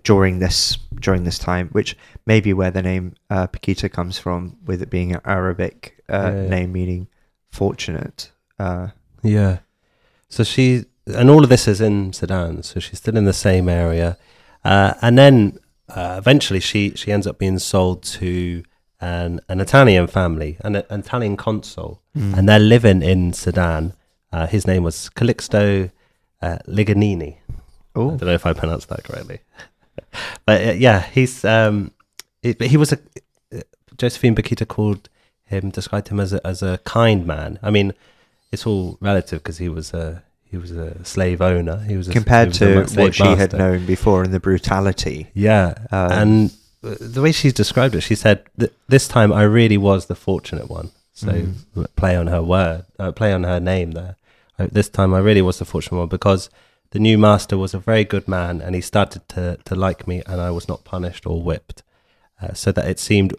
during 0.03 0.41
this 0.41 0.77
during 1.01 1.23
this 1.25 1.39
time, 1.39 1.69
which 1.73 1.97
may 2.27 2.41
be 2.41 2.53
where 2.53 2.71
the 2.73 2.83
name 2.83 3.15
uh, 3.31 3.47
Bakhita 3.47 3.89
comes 3.91 4.19
from, 4.19 4.57
with 4.67 4.83
it 4.83 4.91
being 4.91 5.13
an 5.15 5.21
Arabic 5.25 6.03
uh, 6.09 6.15
Yeah, 6.35 6.43
yeah. 6.43 6.49
name 6.49 6.73
meaning 6.73 7.07
fortunate. 7.51 8.31
Uh, 8.59 8.89
Yeah. 9.23 9.59
So 10.29 10.43
she 10.45 10.85
and 11.07 11.31
all 11.31 11.43
of 11.43 11.49
this 11.49 11.67
is 11.69 11.81
in 11.81 12.13
Sudan, 12.13 12.63
so 12.63 12.81
she's 12.81 12.99
still 12.99 13.17
in 13.17 13.25
the 13.25 13.33
same 13.33 13.69
area, 13.69 14.17
uh, 14.65 14.93
and 15.01 15.17
then 15.17 15.59
uh, 15.89 16.17
eventually 16.19 16.61
she 16.61 16.93
she 16.97 17.13
ends 17.13 17.27
up 17.27 17.39
being 17.39 17.59
sold 17.59 18.03
to 18.19 18.63
an 19.01 19.41
an 19.49 19.61
Italian 19.61 20.07
family, 20.09 20.57
an, 20.61 20.77
an 20.77 21.01
Italian 21.01 21.37
consul, 21.37 22.03
Mm. 22.17 22.37
and 22.37 22.49
they're 22.49 22.59
living 22.59 23.01
in 23.03 23.33
Sudan. 23.33 23.93
Uh, 24.33 24.47
his 24.49 24.67
name 24.67 24.83
was 24.83 25.09
Callisto 25.09 25.89
uh, 26.43 26.59
I 27.97 28.01
don't 28.01 28.23
know 28.23 28.35
if 28.35 28.47
I 28.47 28.53
pronounced 28.53 28.89
that 28.91 29.05
correctly, 29.05 29.41
but 30.47 30.67
uh, 30.69 30.73
yeah, 30.73 31.03
he's 31.03 31.45
um, 31.45 31.91
it, 32.43 32.61
he 32.63 32.77
was 32.77 32.93
a 32.93 32.99
Josephine 33.97 34.35
Bakhita 34.35 34.67
called 34.67 35.09
him 35.45 35.71
described 35.71 36.09
him 36.09 36.21
as 36.21 36.33
a 36.33 36.47
as 36.47 36.63
a 36.63 36.79
kind 36.85 37.27
man. 37.27 37.59
I 37.63 37.71
mean, 37.71 37.93
it's 38.53 38.67
all 38.67 38.99
relative 39.01 39.43
because 39.43 39.59
he 39.59 39.69
was 39.69 39.93
a 39.95 40.23
he 40.51 40.57
was 40.57 40.71
a 40.71 41.05
slave 41.05 41.41
owner. 41.43 41.79
He 41.81 41.97
was 41.97 42.09
a, 42.09 42.13
compared 42.13 42.55
he 42.57 42.67
was 42.79 42.93
to 42.95 43.01
what 43.01 43.15
she 43.15 43.35
had 43.35 43.53
known 43.53 43.87
before 43.87 44.23
and 44.25 44.33
the 44.33 44.41
brutality. 44.41 45.29
Yeah, 45.35 45.75
Um, 45.91 46.13
and 46.13 46.57
uh, 46.85 46.95
the 47.01 47.21
way 47.21 47.33
she 47.33 47.51
described 47.51 47.95
it, 47.95 48.03
she 48.03 48.15
said 48.15 48.45
this 48.89 49.09
time 49.09 49.33
I 49.33 49.43
really 49.43 49.77
was 49.79 50.07
the 50.07 50.15
fortunate 50.15 50.71
one. 50.71 50.91
So 51.13 51.33
Mhm. 51.33 51.87
play 51.97 52.15
on 52.17 52.29
her 52.29 52.43
word, 52.43 52.85
uh, 52.99 53.11
play 53.13 53.33
on 53.33 53.43
her 53.45 53.59
name 53.59 53.91
there. 53.93 54.15
Uh, 54.59 54.69
This 54.71 54.89
time 54.89 55.13
I 55.13 55.19
really 55.19 55.43
was 55.43 55.59
the 55.59 55.65
fortunate 55.65 55.99
one 55.99 56.09
because 56.09 56.49
the 56.91 56.99
new 56.99 57.19
master 57.19 57.59
was 57.59 57.75
a 57.75 57.79
very 57.79 58.05
good 58.05 58.27
man 58.29 58.61
and 58.61 58.75
he 58.75 58.81
started 58.81 59.29
to, 59.31 59.59
to 59.65 59.75
like 59.75 60.07
me 60.09 60.23
and 60.27 60.41
I 60.41 60.51
was 60.51 60.69
not 60.69 60.85
punished 60.85 61.27
or 61.27 61.43
whipped. 61.43 61.83
Uh, 62.41 62.55
so 62.55 62.71
that 62.73 62.89
it 62.89 62.99
seemed 63.01 63.35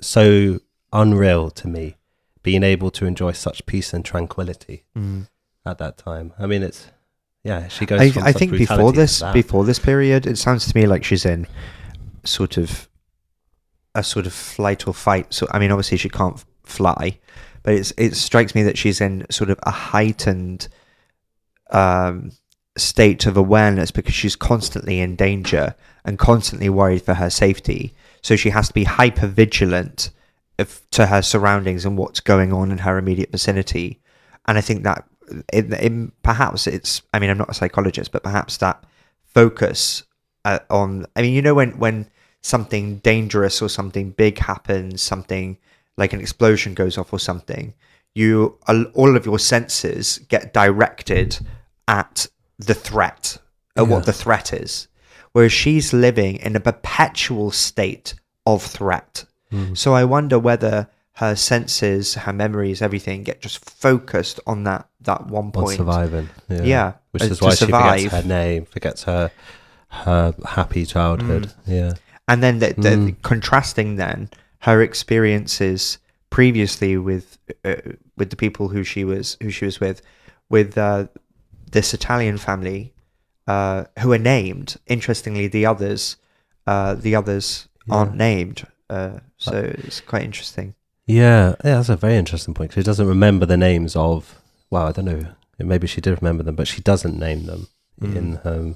so 0.00 0.60
unreal 0.92 1.50
to 1.50 1.66
me 1.68 1.96
being 2.42 2.62
able 2.62 2.90
to 2.92 3.04
enjoy 3.04 3.32
such 3.32 3.66
peace 3.66 3.92
and 3.92 4.04
tranquility 4.04 4.84
Mm. 4.96 5.26
at 5.66 5.78
that 5.78 5.98
time. 5.98 6.32
I 6.38 6.46
mean, 6.46 6.62
it's, 6.62 6.86
yeah, 7.42 7.68
she 7.68 7.84
goes 7.84 8.00
I, 8.16 8.28
I 8.28 8.32
think 8.32 8.52
before 8.52 8.92
this 8.92 9.22
before 9.32 9.64
this 9.64 9.78
period, 9.78 10.26
it 10.26 10.38
sounds 10.38 10.66
to 10.70 10.78
me 10.78 10.86
like 10.86 11.04
she's 11.04 11.24
in 11.26 11.46
sort 12.24 12.56
of 12.56 12.88
a 13.94 14.02
sort 14.04 14.26
of 14.26 14.32
flight 14.32 14.86
or 14.86 14.94
fight. 14.94 15.34
So 15.34 15.46
I 15.50 15.58
mean, 15.58 15.70
obviously 15.72 15.98
she 15.98 16.08
can't 16.08 16.42
fly, 16.62 17.18
but 17.62 17.74
it's 17.74 17.92
it 17.98 18.14
strikes 18.14 18.54
me 18.54 18.62
that 18.62 18.78
she's 18.78 19.00
in 19.00 19.26
sort 19.30 19.50
of 19.50 19.58
a 19.64 19.70
heightened 19.70 20.68
um, 21.70 22.30
state 22.76 23.26
of 23.26 23.36
awareness 23.36 23.90
because 23.90 24.14
she's 24.14 24.36
constantly 24.36 25.00
in 25.00 25.16
danger 25.16 25.74
and 26.04 26.18
constantly 26.18 26.68
worried 26.68 27.02
for 27.02 27.14
her 27.14 27.30
safety. 27.30 27.94
So 28.22 28.36
she 28.36 28.50
has 28.50 28.68
to 28.68 28.74
be 28.74 28.84
hyper 28.84 29.26
vigilant 29.26 30.10
to 30.90 31.06
her 31.06 31.22
surroundings 31.22 31.84
and 31.84 31.98
what's 31.98 32.20
going 32.20 32.52
on 32.52 32.70
in 32.70 32.78
her 32.78 32.98
immediate 32.98 33.30
vicinity. 33.30 34.00
And 34.46 34.58
I 34.58 34.60
think 34.60 34.82
that 34.84 35.04
it, 35.52 35.72
it, 35.72 36.22
perhaps 36.22 36.66
it's, 36.66 37.02
I 37.12 37.18
mean, 37.18 37.30
I'm 37.30 37.38
not 37.38 37.50
a 37.50 37.54
psychologist, 37.54 38.12
but 38.12 38.22
perhaps 38.22 38.56
that 38.58 38.84
focus 39.24 40.04
uh, 40.44 40.58
on, 40.70 41.06
I 41.16 41.22
mean, 41.22 41.34
you 41.34 41.42
know, 41.42 41.54
when, 41.54 41.78
when 41.78 42.08
something 42.42 42.98
dangerous 42.98 43.62
or 43.62 43.68
something 43.68 44.10
big 44.10 44.38
happens, 44.38 45.00
something 45.02 45.58
like 45.96 46.12
an 46.12 46.20
explosion 46.20 46.74
goes 46.74 46.98
off 46.98 47.12
or 47.12 47.18
something, 47.18 47.72
you, 48.14 48.58
all 48.94 49.16
of 49.16 49.26
your 49.26 49.38
senses 49.38 50.18
get 50.28 50.52
directed 50.52 51.38
at 51.88 52.26
the 52.58 52.74
threat, 52.74 53.38
at 53.76 53.82
Yeah. 53.84 53.88
what 53.88 54.06
the 54.06 54.12
threat 54.12 54.52
is. 54.52 54.88
Whereas 55.32 55.52
she's 55.52 55.92
living 55.92 56.36
in 56.36 56.54
a 56.56 56.60
perpetual 56.60 57.50
state 57.50 58.14
of 58.46 58.62
threat. 58.62 59.24
Mm. 59.52 59.76
So 59.76 59.94
I 59.94 60.04
wonder 60.04 60.38
whether 60.38 60.88
her 61.18 61.34
senses, 61.36 62.14
her 62.14 62.32
memories, 62.32 62.82
everything 62.82 63.22
get 63.22 63.40
just 63.40 63.58
focused 63.68 64.40
on 64.46 64.64
that 64.64 64.88
that 65.00 65.26
one 65.26 65.46
on 65.46 65.52
point. 65.52 65.76
surviving. 65.76 66.28
Yeah. 66.48 66.62
Yeah, 66.62 66.92
Which 67.12 67.22
uh, 67.22 67.26
is 67.26 67.40
why 67.40 67.50
she 67.50 67.56
survive. 67.56 68.00
forgets 68.02 68.14
her 68.14 68.28
name, 68.28 68.64
forgets 68.64 69.02
her 69.04 69.30
her 69.88 70.34
happy 70.44 70.84
childhood. 70.86 71.52
Yeah. 71.66 71.92
And 72.26 72.42
then 72.42 72.58
the, 72.58 72.68
the, 72.76 72.88
Mm. 72.96 73.22
contrasting 73.22 73.96
then 73.96 74.30
her 74.60 74.80
experiences 74.82 75.98
previously 76.30 76.96
with 76.96 77.38
uh, 77.64 77.74
with 78.16 78.30
the 78.30 78.36
people 78.36 78.68
who 78.68 78.82
she 78.82 79.04
was 79.04 79.36
who 79.42 79.50
she 79.50 79.64
was 79.66 79.78
with, 79.80 80.00
with 80.48 80.76
uh, 80.78 81.06
this 81.74 81.92
Italian 81.92 82.38
family 82.38 82.80
uh, 83.46 83.84
who 84.00 84.12
are 84.12 84.18
named. 84.36 84.76
Interestingly, 84.86 85.46
the 85.48 85.66
others 85.66 86.16
uh, 86.66 86.94
the 86.94 87.14
others 87.14 87.68
aren't 87.90 88.16
named. 88.16 88.66
Uh, 88.88 89.18
so 89.36 89.52
it's 89.86 90.00
quite 90.00 90.22
interesting. 90.22 90.74
Yeah, 91.06 91.54
yeah, 91.62 91.76
that's 91.76 91.90
a 91.90 91.96
very 91.96 92.16
interesting 92.16 92.54
point. 92.54 92.72
She 92.72 92.82
doesn't 92.82 93.06
remember 93.06 93.44
the 93.46 93.58
names 93.58 93.94
of. 93.94 94.40
Well, 94.70 94.86
I 94.88 94.92
don't 94.92 95.04
know. 95.04 95.26
Maybe 95.58 95.86
she 95.86 96.00
did 96.00 96.18
remember 96.22 96.42
them, 96.42 96.56
but 96.56 96.66
she 96.66 96.80
doesn't 96.80 97.18
name 97.18 97.44
them 97.46 97.68
Mm. 98.00 98.16
in 98.16 98.32
her 98.44 98.74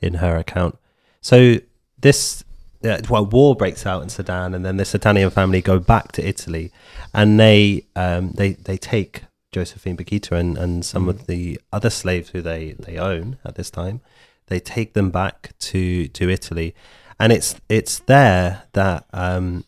in 0.00 0.14
her 0.14 0.36
account. 0.36 0.78
So 1.20 1.56
this, 2.00 2.44
uh, 2.84 3.00
well, 3.08 3.26
war 3.26 3.56
breaks 3.56 3.86
out 3.86 4.02
in 4.02 4.08
Sudan, 4.08 4.54
and 4.54 4.64
then 4.64 4.76
this 4.76 4.94
Italian 4.94 5.30
family 5.30 5.60
go 5.60 5.78
back 5.78 6.12
to 6.12 6.26
Italy, 6.26 6.70
and 7.12 7.38
they 7.40 7.86
um, 7.96 8.32
they 8.32 8.52
they 8.52 8.76
take 8.76 9.22
Josephine 9.52 9.96
Bakhita 9.96 10.32
and, 10.32 10.56
and 10.58 10.84
some 10.84 11.06
Mm. 11.06 11.10
of 11.10 11.26
the 11.26 11.60
other 11.72 11.90
slaves 11.90 12.30
who 12.30 12.40
they, 12.42 12.72
they 12.78 12.96
own 12.96 13.38
at 13.44 13.54
this 13.54 13.70
time. 13.70 14.00
They 14.46 14.58
take 14.60 14.94
them 14.94 15.10
back 15.10 15.52
to, 15.60 16.08
to 16.08 16.28
Italy, 16.30 16.74
and 17.20 17.32
it's 17.32 17.54
it's 17.68 18.00
there 18.00 18.64
that 18.72 19.06
um, 19.12 19.64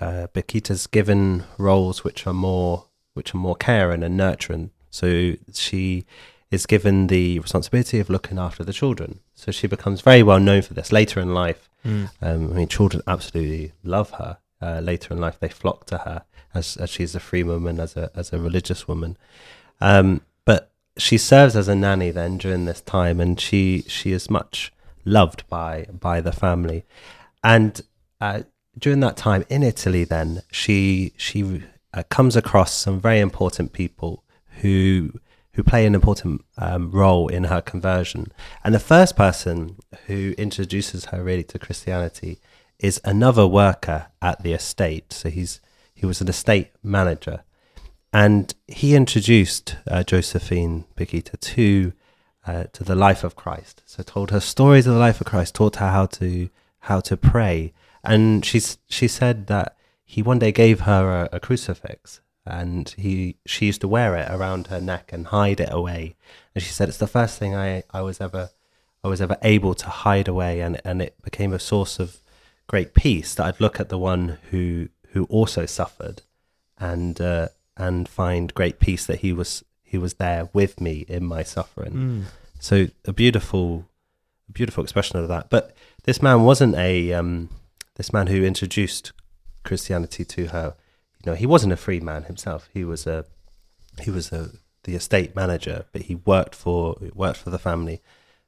uh, 0.00 0.28
Bakhita's 0.32 0.86
given 0.86 1.44
roles 1.58 2.02
which 2.04 2.26
are 2.26 2.32
more 2.32 2.86
which 3.12 3.34
are 3.34 3.38
more 3.38 3.54
caring 3.56 4.02
and 4.02 4.16
nurturing. 4.16 4.70
So 4.90 5.34
she 5.52 6.04
is 6.50 6.66
given 6.66 7.08
the 7.08 7.38
responsibility 7.40 8.00
of 8.00 8.08
looking 8.08 8.38
after 8.38 8.64
the 8.64 8.72
children. 8.72 9.20
So 9.34 9.52
she 9.52 9.66
becomes 9.66 10.00
very 10.00 10.22
well 10.22 10.40
known 10.40 10.62
for 10.62 10.74
this 10.74 10.90
later 10.92 11.20
in 11.20 11.34
life. 11.34 11.68
Um, 11.84 12.08
I 12.22 12.36
mean, 12.36 12.68
children 12.68 13.02
absolutely 13.06 13.72
love 13.82 14.10
her. 14.12 14.38
Uh, 14.62 14.80
later 14.80 15.12
in 15.12 15.20
life, 15.20 15.38
they 15.38 15.48
flock 15.50 15.84
to 15.86 15.98
her 15.98 16.22
as, 16.54 16.76
as 16.76 16.90
she's 16.90 17.14
a 17.14 17.20
free 17.20 17.42
woman, 17.42 17.80
as 17.80 17.96
a 17.96 18.10
as 18.14 18.32
a 18.32 18.38
religious 18.38 18.86
woman. 18.88 19.16
Um, 19.80 20.22
but 20.44 20.70
she 20.96 21.18
serves 21.18 21.56
as 21.56 21.68
a 21.68 21.74
nanny 21.74 22.10
then 22.10 22.38
during 22.38 22.64
this 22.64 22.80
time, 22.80 23.20
and 23.20 23.40
she 23.40 23.84
she 23.88 24.12
is 24.12 24.30
much 24.30 24.72
loved 25.04 25.48
by 25.48 25.86
by 25.92 26.20
the 26.20 26.32
family. 26.32 26.84
And 27.42 27.82
uh, 28.20 28.42
during 28.78 29.00
that 29.00 29.16
time 29.16 29.44
in 29.48 29.62
Italy, 29.62 30.04
then 30.04 30.42
she 30.50 31.12
she 31.16 31.62
uh, 31.92 32.02
comes 32.08 32.36
across 32.36 32.74
some 32.74 33.00
very 33.00 33.20
important 33.20 33.72
people 33.72 34.24
who 34.60 35.12
who 35.54 35.62
play 35.62 35.86
an 35.86 35.94
important 35.94 36.44
um, 36.58 36.90
role 36.90 37.28
in 37.28 37.44
her 37.44 37.60
conversion. 37.60 38.32
And 38.64 38.74
the 38.74 38.80
first 38.80 39.16
person 39.16 39.76
who 40.06 40.34
introduces 40.36 41.06
her 41.06 41.22
really 41.22 41.44
to 41.44 41.58
Christianity 41.60 42.40
is 42.80 43.00
another 43.04 43.46
worker 43.46 44.08
at 44.20 44.42
the 44.42 44.52
estate. 44.52 45.12
So 45.12 45.30
he's 45.30 45.60
he 46.04 46.06
was 46.06 46.20
an 46.20 46.28
estate 46.28 46.70
manager, 46.82 47.44
and 48.12 48.54
he 48.68 48.94
introduced 48.94 49.76
uh, 49.88 50.02
Josephine 50.02 50.84
Bakhita 50.96 51.40
to 51.40 51.94
uh, 52.46 52.64
to 52.74 52.84
the 52.84 52.94
life 52.94 53.24
of 53.24 53.36
Christ. 53.36 53.82
So 53.86 54.02
told 54.02 54.30
her 54.30 54.40
stories 54.40 54.86
of 54.86 54.92
the 54.92 55.00
life 55.00 55.22
of 55.22 55.26
Christ, 55.26 55.54
taught 55.54 55.76
her 55.76 55.88
how 55.88 56.04
to 56.20 56.50
how 56.80 57.00
to 57.00 57.16
pray, 57.16 57.72
and 58.04 58.44
she's 58.44 58.76
she 58.86 59.08
said 59.08 59.46
that 59.46 59.78
he 60.04 60.20
one 60.20 60.38
day 60.38 60.52
gave 60.52 60.80
her 60.80 61.22
a, 61.22 61.36
a 61.36 61.40
crucifix, 61.40 62.20
and 62.44 62.94
he 62.98 63.38
she 63.46 63.64
used 63.64 63.80
to 63.80 63.88
wear 63.88 64.14
it 64.14 64.30
around 64.30 64.66
her 64.66 64.82
neck 64.82 65.10
and 65.10 65.28
hide 65.28 65.58
it 65.58 65.72
away. 65.72 66.16
And 66.54 66.62
she 66.62 66.70
said 66.70 66.90
it's 66.90 66.98
the 66.98 67.06
first 67.06 67.38
thing 67.38 67.54
I 67.54 67.82
I 67.90 68.02
was 68.02 68.20
ever 68.20 68.50
I 69.02 69.08
was 69.08 69.22
ever 69.22 69.38
able 69.40 69.74
to 69.76 69.88
hide 69.88 70.28
away, 70.28 70.60
and 70.60 70.82
and 70.84 71.00
it 71.00 71.14
became 71.22 71.54
a 71.54 71.58
source 71.58 71.98
of 71.98 72.18
great 72.66 72.92
peace 72.92 73.34
that 73.34 73.46
I'd 73.46 73.60
look 73.60 73.80
at 73.80 73.88
the 73.88 73.98
one 73.98 74.36
who 74.50 74.88
who 75.14 75.24
also 75.24 75.64
suffered, 75.64 76.22
and 76.78 77.20
uh, 77.20 77.48
and 77.76 78.08
find 78.08 78.52
great 78.52 78.78
peace 78.80 79.06
that 79.06 79.20
he 79.20 79.32
was 79.32 79.64
he 79.82 79.96
was 79.96 80.14
there 80.14 80.50
with 80.52 80.80
me 80.80 81.06
in 81.08 81.24
my 81.24 81.42
suffering. 81.42 81.92
Mm. 81.92 82.22
So 82.58 82.88
a 83.04 83.12
beautiful, 83.12 83.86
beautiful 84.52 84.82
expression 84.82 85.18
of 85.18 85.28
that. 85.28 85.50
But 85.50 85.74
this 86.02 86.20
man 86.20 86.42
wasn't 86.42 86.74
a 86.74 87.12
um, 87.12 87.48
this 87.94 88.12
man 88.12 88.26
who 88.26 88.44
introduced 88.44 89.12
Christianity 89.62 90.24
to 90.24 90.48
her. 90.48 90.74
You 91.24 91.30
know, 91.30 91.36
he 91.36 91.46
wasn't 91.46 91.72
a 91.72 91.76
free 91.76 92.00
man 92.00 92.24
himself. 92.24 92.68
He 92.74 92.84
was 92.84 93.06
a 93.06 93.24
he 94.00 94.10
was 94.10 94.32
a 94.32 94.50
the 94.82 94.96
estate 94.96 95.34
manager, 95.36 95.84
but 95.92 96.02
he 96.02 96.16
worked 96.16 96.56
for 96.56 96.96
worked 97.14 97.38
for 97.38 97.50
the 97.50 97.58
family. 97.58 98.02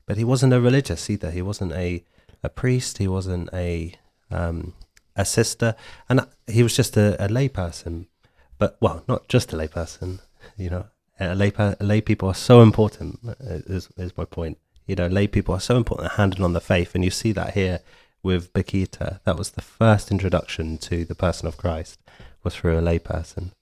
But 0.04 0.16
he 0.16 0.24
wasn't 0.24 0.52
a 0.52 0.60
religious 0.60 1.08
either. 1.08 1.30
He 1.30 1.42
wasn't 1.42 1.72
a 1.72 2.02
a 2.42 2.48
priest. 2.48 2.98
He 2.98 3.06
wasn't 3.06 3.50
a 3.52 3.94
um, 4.32 4.74
a 5.16 5.24
sister, 5.24 5.74
and 6.08 6.26
he 6.46 6.62
was 6.62 6.76
just 6.76 6.96
a, 6.96 7.22
a 7.24 7.28
lay 7.28 7.48
person. 7.48 8.08
But 8.58 8.76
well, 8.80 9.02
not 9.08 9.28
just 9.28 9.52
a 9.52 9.56
lay 9.56 9.68
person. 9.68 10.20
You 10.56 10.70
know, 10.70 10.86
a 11.20 11.34
lay 11.34 11.52
lay 11.80 12.00
people 12.00 12.28
are 12.28 12.34
so 12.34 12.62
important. 12.62 13.20
Is 13.40 13.88
is 13.96 14.16
my 14.16 14.24
point. 14.24 14.58
You 14.86 14.94
know, 14.94 15.08
lay 15.08 15.26
people 15.26 15.54
are 15.54 15.60
so 15.60 15.76
important 15.76 16.12
at 16.12 16.16
handling 16.16 16.44
on 16.44 16.52
the 16.52 16.60
faith, 16.60 16.94
and 16.94 17.04
you 17.04 17.10
see 17.10 17.32
that 17.32 17.54
here 17.54 17.80
with 18.22 18.52
Bakhita. 18.52 19.20
That 19.24 19.36
was 19.36 19.52
the 19.52 19.62
first 19.62 20.10
introduction 20.10 20.78
to 20.78 21.04
the 21.04 21.14
person 21.14 21.48
of 21.48 21.56
Christ 21.56 22.00
was 22.42 22.54
through 22.54 22.78
a 22.78 22.80
lay 22.80 22.98
person. 22.98 23.52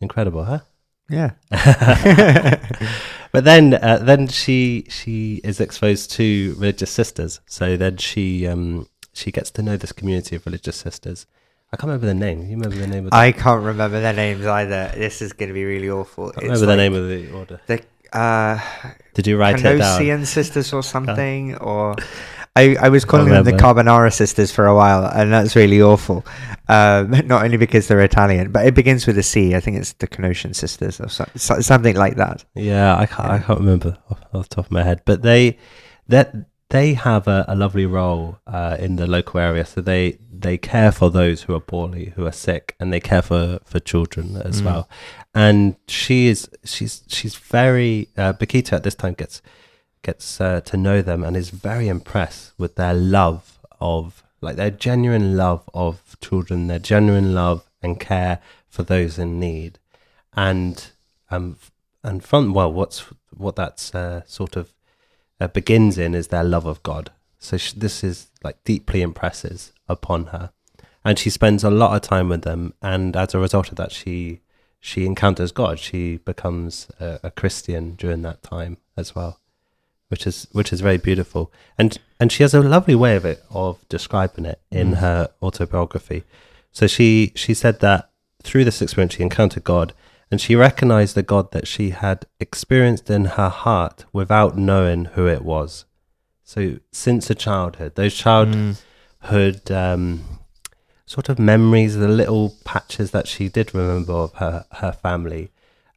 Incredible, 0.00 0.44
huh? 0.44 0.60
Yeah. 1.08 1.32
but 3.32 3.44
then, 3.44 3.74
uh, 3.74 3.98
then 4.02 4.28
she 4.28 4.86
she 4.88 5.40
is 5.44 5.60
exposed 5.60 6.10
to 6.12 6.54
religious 6.58 6.90
sisters. 6.90 7.40
So 7.46 7.76
then 7.76 7.98
she 7.98 8.46
um, 8.46 8.88
she 9.14 9.32
gets 9.32 9.50
to 9.52 9.62
know 9.62 9.76
this 9.76 9.92
community 9.92 10.36
of 10.36 10.44
religious 10.44 10.76
sisters. 10.76 11.26
I 11.72 11.76
can't 11.76 11.88
remember 11.88 12.06
the 12.06 12.14
name. 12.14 12.42
You 12.42 12.56
remember 12.56 12.76
the 12.76 12.86
name 12.86 13.06
of? 13.06 13.10
The, 13.10 13.16
I 13.16 13.32
can't 13.32 13.62
remember 13.64 14.00
their 14.00 14.12
names 14.12 14.46
either. 14.46 14.92
This 14.94 15.22
is 15.22 15.32
going 15.32 15.48
to 15.48 15.54
be 15.54 15.64
really 15.64 15.90
awful. 15.90 16.32
I 16.36 16.42
remember 16.42 16.66
the 16.66 16.76
name 16.76 16.94
of 16.94 17.08
the 17.08 17.32
order. 17.32 17.60
The 17.66 17.82
uh, 18.12 18.60
Did 19.14 19.26
you 19.26 19.36
write 19.36 19.64
it 19.64 19.78
down? 19.78 20.24
sisters 20.24 20.72
or 20.72 20.82
something, 20.82 21.56
or 21.70 21.96
I, 22.56 22.76
I 22.80 22.88
was 22.88 23.04
calling 23.04 23.28
them 23.28 23.44
the 23.44 23.52
Carbonara 23.52 24.12
sisters 24.12 24.52
for 24.52 24.66
a 24.66 24.74
while, 24.74 25.04
and 25.04 25.32
that's 25.32 25.56
really 25.56 25.82
awful. 25.82 26.24
Um, 26.68 27.10
not 27.26 27.44
only 27.44 27.56
because 27.56 27.88
they're 27.88 28.00
Italian, 28.00 28.52
but 28.52 28.66
it 28.66 28.74
begins 28.74 29.06
with 29.06 29.18
a 29.18 29.24
C. 29.24 29.56
I 29.56 29.60
think 29.60 29.78
it's 29.78 29.94
the 29.94 30.06
Canossian 30.06 30.54
sisters 30.54 31.00
or 31.00 31.08
so, 31.08 31.26
something 31.34 31.96
like 31.96 32.16
that. 32.16 32.44
Yeah, 32.54 32.96
I 32.96 33.06
can't, 33.06 33.28
yeah. 33.28 33.34
I 33.34 33.38
can't 33.40 33.58
remember 33.58 33.98
off, 34.08 34.20
off, 34.32 34.48
the 34.48 34.54
top 34.54 34.66
of 34.66 34.70
my 34.70 34.84
head, 34.84 35.02
but 35.04 35.22
they 35.22 35.58
that 36.06 36.34
they 36.74 36.94
have 36.94 37.28
a, 37.28 37.44
a 37.46 37.54
lovely 37.54 37.86
role 37.86 38.40
uh, 38.48 38.76
in 38.80 38.96
the 38.96 39.06
local 39.06 39.38
area. 39.38 39.64
So 39.64 39.80
they 39.80 40.18
they 40.28 40.58
care 40.58 40.90
for 40.90 41.08
those 41.08 41.42
who 41.42 41.54
are 41.54 41.60
poorly, 41.60 42.12
who 42.16 42.26
are 42.26 42.32
sick, 42.32 42.74
and 42.80 42.92
they 42.92 42.98
care 42.98 43.22
for 43.22 43.60
for 43.64 43.78
children 43.78 44.36
as 44.36 44.60
mm. 44.60 44.64
well. 44.66 44.88
And 45.32 45.76
she 45.86 46.26
is 46.26 46.48
she's 46.64 47.04
she's 47.06 47.36
very 47.36 48.08
uh, 48.16 48.32
Bakhita 48.32 48.72
at 48.72 48.82
this 48.82 48.96
time 48.96 49.14
gets 49.14 49.40
gets 50.02 50.40
uh, 50.40 50.62
to 50.62 50.76
know 50.76 51.00
them 51.00 51.22
and 51.22 51.36
is 51.36 51.50
very 51.50 51.86
impressed 51.86 52.52
with 52.58 52.74
their 52.74 52.92
love 52.92 53.60
of 53.80 54.24
like 54.40 54.56
their 54.56 54.72
genuine 54.72 55.36
love 55.36 55.70
of 55.72 56.16
children, 56.20 56.66
their 56.66 56.80
genuine 56.80 57.34
love 57.34 57.70
and 57.82 58.00
care 58.00 58.40
for 58.68 58.82
those 58.82 59.16
in 59.16 59.38
need, 59.38 59.78
and 60.32 60.90
um 61.30 61.56
and 62.02 62.24
from 62.24 62.52
well, 62.52 62.72
what's 62.72 63.04
what 63.30 63.54
that's 63.54 63.94
uh, 63.94 64.22
sort 64.26 64.56
of 64.56 64.73
uh, 65.40 65.48
begins 65.48 65.98
in 65.98 66.14
is 66.14 66.28
their 66.28 66.44
love 66.44 66.66
of 66.66 66.82
God. 66.82 67.10
So 67.38 67.56
she, 67.56 67.78
this 67.78 68.02
is 68.02 68.28
like 68.42 68.62
deeply 68.64 69.02
impresses 69.02 69.72
upon 69.88 70.26
her, 70.26 70.52
and 71.04 71.18
she 71.18 71.30
spends 71.30 71.62
a 71.64 71.70
lot 71.70 71.94
of 71.94 72.02
time 72.02 72.28
with 72.28 72.42
them, 72.42 72.74
and 72.80 73.16
as 73.16 73.34
a 73.34 73.38
result 73.38 73.70
of 73.70 73.76
that, 73.76 73.92
she 73.92 74.40
she 74.80 75.06
encounters 75.06 75.52
God. 75.52 75.78
She 75.78 76.18
becomes 76.18 76.88
a, 77.00 77.20
a 77.22 77.30
Christian 77.30 77.94
during 77.94 78.22
that 78.22 78.42
time 78.42 78.76
as 78.96 79.14
well 79.14 79.40
which 80.14 80.26
is 80.28 80.46
which 80.52 80.72
is 80.72 80.80
very 80.80 80.96
beautiful. 80.96 81.52
And 81.76 81.98
and 82.20 82.30
she 82.30 82.44
has 82.44 82.54
a 82.54 82.60
lovely 82.60 82.94
way 82.94 83.16
of 83.16 83.24
it 83.24 83.42
of 83.50 83.86
describing 83.88 84.44
it 84.44 84.60
in 84.70 84.92
mm. 84.92 84.96
her 84.98 85.30
autobiography. 85.42 86.22
So 86.70 86.86
she 86.86 87.32
she 87.34 87.52
said 87.52 87.80
that 87.80 88.10
through 88.42 88.64
this 88.64 88.80
experience 88.82 89.14
she 89.14 89.22
encountered 89.22 89.64
God 89.64 89.92
and 90.30 90.40
she 90.40 90.56
recognized 90.56 91.14
the 91.14 91.22
God 91.22 91.52
that 91.52 91.66
she 91.66 91.90
had 91.90 92.26
experienced 92.40 93.10
in 93.10 93.24
her 93.26 93.48
heart 93.48 94.04
without 94.12 94.56
knowing 94.56 95.06
who 95.06 95.26
it 95.26 95.42
was. 95.42 95.84
So 96.44 96.78
since 96.92 97.28
her 97.28 97.34
childhood, 97.34 97.94
those 97.94 98.14
childhood 98.14 98.76
mm. 99.22 99.70
um, 99.70 100.24
sort 101.06 101.28
of 101.28 101.38
memories, 101.38 101.96
the 101.96 102.08
little 102.08 102.54
patches 102.64 103.10
that 103.12 103.28
she 103.28 103.48
did 103.48 103.74
remember 103.74 104.12
of 104.12 104.34
her 104.34 104.66
her 104.72 104.92
family, 104.92 105.50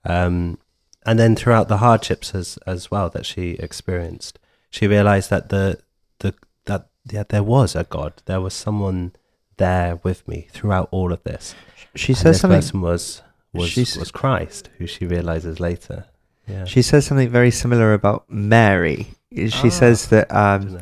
um, 0.05 0.57
and 1.05 1.19
then 1.19 1.35
throughout 1.35 1.67
the 1.67 1.77
hardships 1.77 2.33
as 2.33 2.57
as 2.65 2.89
well 2.89 3.09
that 3.09 3.25
she 3.25 3.51
experienced, 3.51 4.39
she 4.69 4.87
realized 4.87 5.29
that 5.29 5.49
the 5.49 5.79
the 6.19 6.33
that 6.65 6.87
yeah, 7.11 7.23
there 7.27 7.43
was 7.43 7.75
a 7.75 7.83
God, 7.83 8.21
there 8.25 8.41
was 8.41 8.53
someone 8.53 9.13
there 9.57 9.99
with 10.03 10.27
me 10.27 10.47
throughout 10.51 10.87
all 10.91 11.11
of 11.11 11.23
this. 11.23 11.55
She 11.95 12.13
and 12.13 12.17
says 12.17 12.39
something. 12.41 12.57
Person 12.59 12.81
was 12.81 13.21
was 13.57 13.97
was 13.97 14.11
Christ, 14.11 14.69
who 14.77 14.87
she 14.87 15.05
realizes 15.05 15.59
later. 15.59 16.05
Yeah. 16.47 16.65
She 16.65 16.81
says 16.81 17.05
something 17.05 17.29
very 17.29 17.51
similar 17.51 17.93
about 17.93 18.29
Mary. 18.29 19.07
She 19.33 19.49
ah, 19.67 19.69
says 19.69 20.07
that 20.07 20.33
um, 20.33 20.79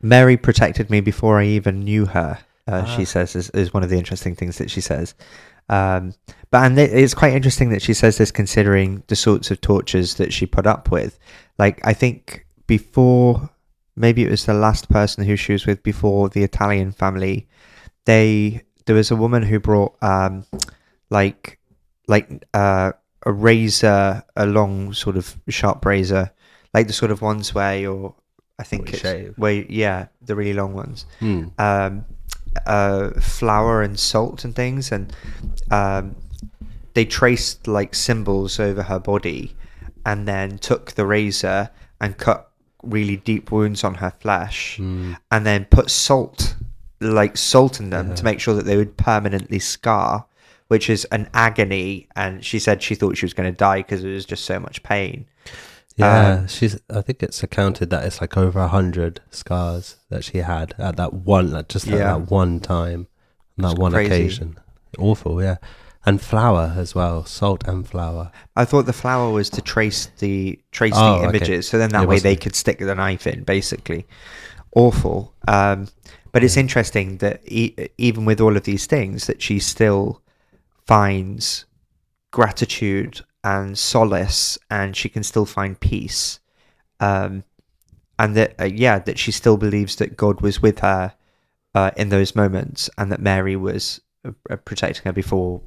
Mary 0.00 0.36
protected 0.36 0.88
me 0.88 1.00
before 1.00 1.40
I 1.40 1.46
even 1.46 1.80
knew 1.80 2.06
her. 2.06 2.38
Uh, 2.68 2.84
ah. 2.86 2.96
She 2.96 3.04
says 3.04 3.34
is, 3.34 3.50
is 3.50 3.74
one 3.74 3.82
of 3.82 3.90
the 3.90 3.98
interesting 3.98 4.36
things 4.36 4.58
that 4.58 4.70
she 4.70 4.80
says. 4.80 5.14
Um, 5.68 6.14
but 6.50 6.64
and 6.64 6.78
it's 6.78 7.14
quite 7.14 7.32
interesting 7.32 7.70
that 7.70 7.82
she 7.82 7.94
says 7.94 8.18
this, 8.18 8.32
considering 8.32 9.02
the 9.06 9.16
sorts 9.16 9.50
of 9.50 9.60
tortures 9.60 10.14
that 10.14 10.32
she 10.32 10.46
put 10.46 10.66
up 10.66 10.90
with. 10.90 11.18
Like 11.58 11.80
I 11.84 11.92
think 11.92 12.46
before, 12.66 13.50
maybe 13.96 14.24
it 14.24 14.30
was 14.30 14.46
the 14.46 14.54
last 14.54 14.88
person 14.88 15.24
who 15.24 15.36
she 15.36 15.52
was 15.52 15.66
with 15.66 15.82
before 15.82 16.28
the 16.28 16.42
Italian 16.42 16.92
family. 16.92 17.48
They 18.04 18.62
there 18.86 18.96
was 18.96 19.12
a 19.12 19.16
woman 19.16 19.44
who 19.44 19.60
brought 19.60 19.94
um, 20.02 20.44
like 21.10 21.59
like 22.10 22.44
uh, 22.52 22.92
a 23.24 23.32
razor, 23.32 24.22
a 24.36 24.44
long 24.44 24.92
sort 24.92 25.16
of 25.16 25.36
sharp 25.48 25.86
razor, 25.86 26.32
like 26.74 26.88
the 26.88 26.92
sort 26.92 27.12
of 27.12 27.22
ones 27.22 27.54
where 27.54 27.78
you're. 27.78 28.14
I 28.58 28.62
think 28.62 28.90
it's 28.90 29.00
shave. 29.00 29.32
where 29.38 29.64
yeah, 29.68 30.08
the 30.20 30.34
really 30.36 30.52
long 30.52 30.74
ones. 30.74 31.06
Hmm. 31.20 31.44
Um, 31.56 32.04
uh, 32.66 33.10
flour 33.20 33.80
and 33.80 33.98
salt 33.98 34.44
and 34.44 34.54
things, 34.54 34.92
and 34.92 35.14
um, 35.70 36.16
they 36.94 37.04
traced 37.04 37.68
like 37.68 37.94
symbols 37.94 38.58
over 38.58 38.82
her 38.82 38.98
body, 38.98 39.54
and 40.04 40.26
then 40.26 40.58
took 40.58 40.92
the 40.92 41.06
razor 41.06 41.70
and 42.00 42.18
cut 42.18 42.50
really 42.82 43.16
deep 43.16 43.52
wounds 43.52 43.84
on 43.84 43.94
her 43.94 44.12
flesh, 44.20 44.78
mm. 44.78 45.16
and 45.30 45.46
then 45.46 45.64
put 45.66 45.90
salt, 45.90 46.56
like 47.00 47.36
salt 47.36 47.78
in 47.78 47.90
them, 47.90 48.14
to 48.16 48.24
make 48.24 48.40
sure 48.40 48.54
that 48.54 48.64
they 48.64 48.76
would 48.76 48.96
permanently 48.96 49.60
scar. 49.60 50.26
Which 50.70 50.88
is 50.88 51.04
an 51.06 51.28
agony, 51.34 52.06
and 52.14 52.44
she 52.44 52.60
said 52.60 52.80
she 52.80 52.94
thought 52.94 53.16
she 53.16 53.26
was 53.26 53.34
going 53.34 53.52
to 53.52 53.56
die 53.56 53.78
because 53.78 54.04
it 54.04 54.12
was 54.12 54.24
just 54.24 54.44
so 54.44 54.60
much 54.60 54.84
pain. 54.84 55.26
Yeah, 55.96 56.34
um, 56.34 56.46
she's. 56.46 56.78
I 56.88 57.00
think 57.00 57.24
it's 57.24 57.42
accounted 57.42 57.90
that 57.90 58.04
it's 58.04 58.20
like 58.20 58.36
over 58.36 58.60
a 58.60 58.68
hundred 58.68 59.20
scars 59.30 59.96
that 60.10 60.22
she 60.22 60.38
had 60.38 60.76
at 60.78 60.96
that 60.96 61.12
one, 61.12 61.50
like 61.50 61.66
just 61.66 61.88
at 61.88 61.94
yeah. 61.94 62.04
that 62.04 62.30
one 62.30 62.60
time, 62.60 63.08
on 63.58 63.62
that 63.64 63.72
it's 63.72 63.80
one 63.80 63.90
crazy. 63.90 64.14
occasion. 64.14 64.58
Awful, 64.96 65.42
yeah. 65.42 65.56
And 66.06 66.20
flour 66.20 66.74
as 66.76 66.94
well, 66.94 67.24
salt 67.24 67.66
and 67.66 67.84
flour. 67.84 68.30
I 68.54 68.64
thought 68.64 68.86
the 68.86 68.92
flour 68.92 69.32
was 69.32 69.50
to 69.50 69.60
trace 69.60 70.06
the 70.20 70.56
trace 70.70 70.94
oh, 70.94 71.22
the 71.22 71.30
images, 71.30 71.48
okay. 71.48 71.60
so 71.62 71.78
then 71.78 71.90
that 71.90 72.04
it 72.04 72.08
way 72.08 72.20
they 72.20 72.36
could 72.36 72.54
stick 72.54 72.78
the 72.78 72.94
knife 72.94 73.26
in. 73.26 73.42
Basically, 73.42 74.06
awful. 74.76 75.34
Um, 75.48 75.88
but 76.30 76.44
it's 76.44 76.56
interesting 76.56 77.18
that 77.18 77.42
e- 77.44 77.88
even 77.98 78.24
with 78.24 78.40
all 78.40 78.56
of 78.56 78.62
these 78.62 78.86
things, 78.86 79.26
that 79.26 79.42
she's 79.42 79.66
still 79.66 80.22
finds 80.90 81.66
gratitude 82.32 83.20
and 83.44 83.78
solace, 83.78 84.58
and 84.68 84.96
she 84.96 85.08
can 85.08 85.22
still 85.22 85.46
find 85.46 85.78
peace. 85.78 86.40
Um, 86.98 87.44
and 88.18 88.34
that 88.36 88.60
uh, 88.60 88.64
yeah, 88.64 88.98
that 88.98 89.16
she 89.16 89.30
still 89.30 89.56
believes 89.56 89.94
that 89.96 90.16
God 90.16 90.40
was 90.40 90.60
with 90.60 90.80
her 90.80 91.14
uh, 91.76 91.92
in 91.96 92.08
those 92.08 92.34
moments, 92.34 92.90
and 92.98 93.12
that 93.12 93.20
Mary 93.20 93.54
was 93.54 94.00
uh, 94.24 94.56
protecting 94.56 95.04
her 95.04 95.12
before 95.12 95.62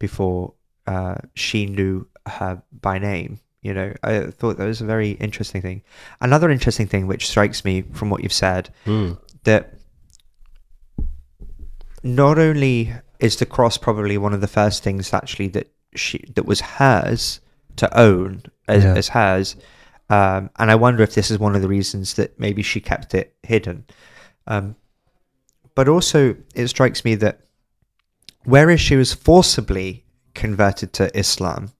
before 0.00 0.52
uh, 0.88 1.14
she 1.34 1.66
knew 1.66 2.08
her 2.26 2.60
by 2.80 2.98
name. 2.98 3.38
You 3.62 3.72
know, 3.72 3.94
I 4.02 4.32
thought 4.32 4.58
that 4.58 4.66
was 4.66 4.80
a 4.80 4.84
very 4.84 5.12
interesting 5.12 5.62
thing. 5.62 5.82
Another 6.20 6.50
interesting 6.50 6.88
thing, 6.88 7.06
which 7.06 7.28
strikes 7.28 7.64
me 7.64 7.82
from 7.92 8.10
what 8.10 8.24
you've 8.24 8.32
said, 8.32 8.70
mm. 8.84 9.16
that 9.44 9.74
not 12.02 12.38
only 12.38 12.92
is 13.18 13.36
the 13.36 13.46
cross 13.46 13.78
probably 13.78 14.18
one 14.18 14.34
of 14.34 14.40
the 14.40 14.46
first 14.46 14.82
things 14.82 15.12
actually 15.12 15.48
that 15.48 15.68
she 15.94 16.24
that 16.34 16.46
was 16.46 16.60
hers 16.60 17.40
to 17.76 17.98
own 17.98 18.42
as, 18.68 18.84
yeah. 18.84 18.94
as 18.94 19.08
hers. 19.08 19.56
Um, 20.08 20.50
and 20.56 20.70
I 20.70 20.76
wonder 20.76 21.02
if 21.02 21.14
this 21.14 21.30
is 21.30 21.38
one 21.38 21.56
of 21.56 21.62
the 21.62 21.68
reasons 21.68 22.14
that 22.14 22.38
maybe 22.38 22.62
she 22.62 22.80
kept 22.80 23.14
it 23.14 23.34
hidden. 23.42 23.84
Um, 24.46 24.76
but 25.74 25.88
also, 25.88 26.36
it 26.54 26.68
strikes 26.68 27.04
me 27.04 27.16
that 27.16 27.40
whereas 28.44 28.80
she 28.80 28.96
was 28.96 29.12
forcibly 29.12 30.04
converted 30.34 30.92
to 30.94 31.16
Islam, 31.18 31.72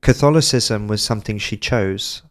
Catholicism 0.00 0.88
was 0.88 1.02
something 1.02 1.38
she 1.38 1.56
chose. 1.56 2.22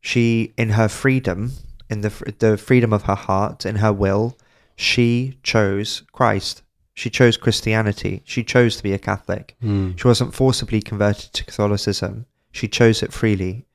She, 0.00 0.52
in 0.56 0.70
her 0.70 0.88
freedom, 0.88 1.52
in 1.88 2.02
the 2.02 2.34
the 2.38 2.56
freedom 2.56 2.92
of 2.92 3.04
her 3.04 3.14
heart, 3.14 3.64
in 3.64 3.76
her 3.76 3.92
will, 3.92 4.36
she 4.76 5.38
chose 5.42 6.02
Christ. 6.12 6.62
She 6.94 7.10
chose 7.10 7.36
Christianity. 7.36 8.22
She 8.24 8.44
chose 8.44 8.76
to 8.76 8.82
be 8.82 8.92
a 8.92 8.98
Catholic. 8.98 9.56
Mm. 9.62 9.98
She 9.98 10.06
wasn't 10.06 10.34
forcibly 10.34 10.80
converted 10.80 11.32
to 11.32 11.44
Catholicism. 11.44 12.26
She 12.52 12.68
chose 12.68 13.02
it 13.02 13.12
freely. 13.12 13.66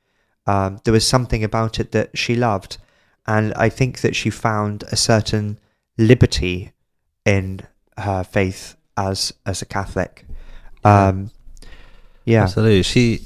Um, 0.48 0.80
there 0.86 0.94
was 0.94 1.06
something 1.06 1.44
about 1.44 1.80
it 1.80 1.92
that 1.92 2.18
she 2.18 2.34
loved, 2.34 2.78
and 3.28 3.54
I 3.54 3.70
think 3.70 4.02
that 4.02 4.16
she 4.16 4.30
found 4.30 4.84
a 4.84 4.96
certain 4.96 5.60
liberty 5.98 6.72
in 7.26 7.62
her 7.98 8.24
faith 8.24 8.76
as 8.98 9.34
as 9.46 9.62
a 9.62 9.66
Catholic. 9.66 10.26
Um, 10.84 11.32
yeah, 12.26 12.44
Absolutely. 12.44 12.84
She 12.84 13.22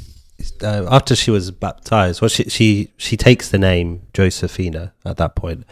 uh, 0.61 0.87
after 0.89 1.15
she 1.15 1.31
was 1.31 1.51
baptized, 1.51 2.21
well, 2.21 2.29
she 2.29 2.45
she 2.45 2.91
she 2.97 3.15
takes 3.15 3.49
the 3.49 3.59
name 3.59 4.01
Josephina 4.13 4.93
at 5.05 5.17
that 5.17 5.35
point, 5.35 5.65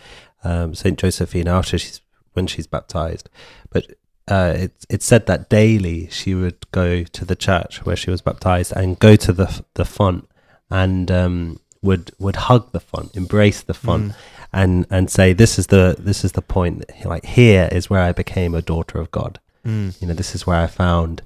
um, 0.44 0.76
Saint 0.76 1.00
Josephina. 1.00 1.52
After 1.52 1.78
she's 1.78 2.02
when 2.34 2.48
she's 2.48 2.68
baptized, 2.68 3.30
but 3.70 3.88
uh, 4.36 4.54
it 4.66 4.72
it 4.96 5.02
said 5.04 5.24
that 5.28 5.50
daily 5.50 6.00
she 6.20 6.32
would 6.42 6.60
go 6.72 7.04
to 7.18 7.24
the 7.26 7.36
church 7.48 7.74
where 7.86 7.98
she 8.02 8.12
was 8.12 8.22
baptized 8.30 8.72
and 8.80 8.98
go 9.08 9.14
to 9.26 9.32
the 9.40 9.50
the 9.80 9.86
font 9.86 10.24
and 10.70 11.12
um, 11.12 11.60
would 11.88 12.06
would 12.24 12.38
hug 12.48 12.64
the 12.72 12.80
font, 12.90 13.10
embrace 13.22 13.62
the 13.64 13.74
font, 13.86 14.06
Mm. 14.12 14.16
and 14.62 14.74
and 14.90 15.10
say, 15.18 15.34
"This 15.34 15.54
is 15.60 15.68
the 15.68 15.96
this 16.10 16.24
is 16.26 16.32
the 16.32 16.42
point. 16.56 16.76
Like 17.14 17.26
here 17.40 17.68
is 17.78 17.90
where 17.90 18.04
I 18.10 18.14
became 18.14 18.56
a 18.58 18.62
daughter 18.74 18.98
of 19.02 19.08
God. 19.12 19.34
Mm. 19.66 19.88
You 20.00 20.08
know, 20.08 20.16
this 20.22 20.34
is 20.36 20.48
where 20.48 20.64
I 20.66 20.68
found." 20.68 21.22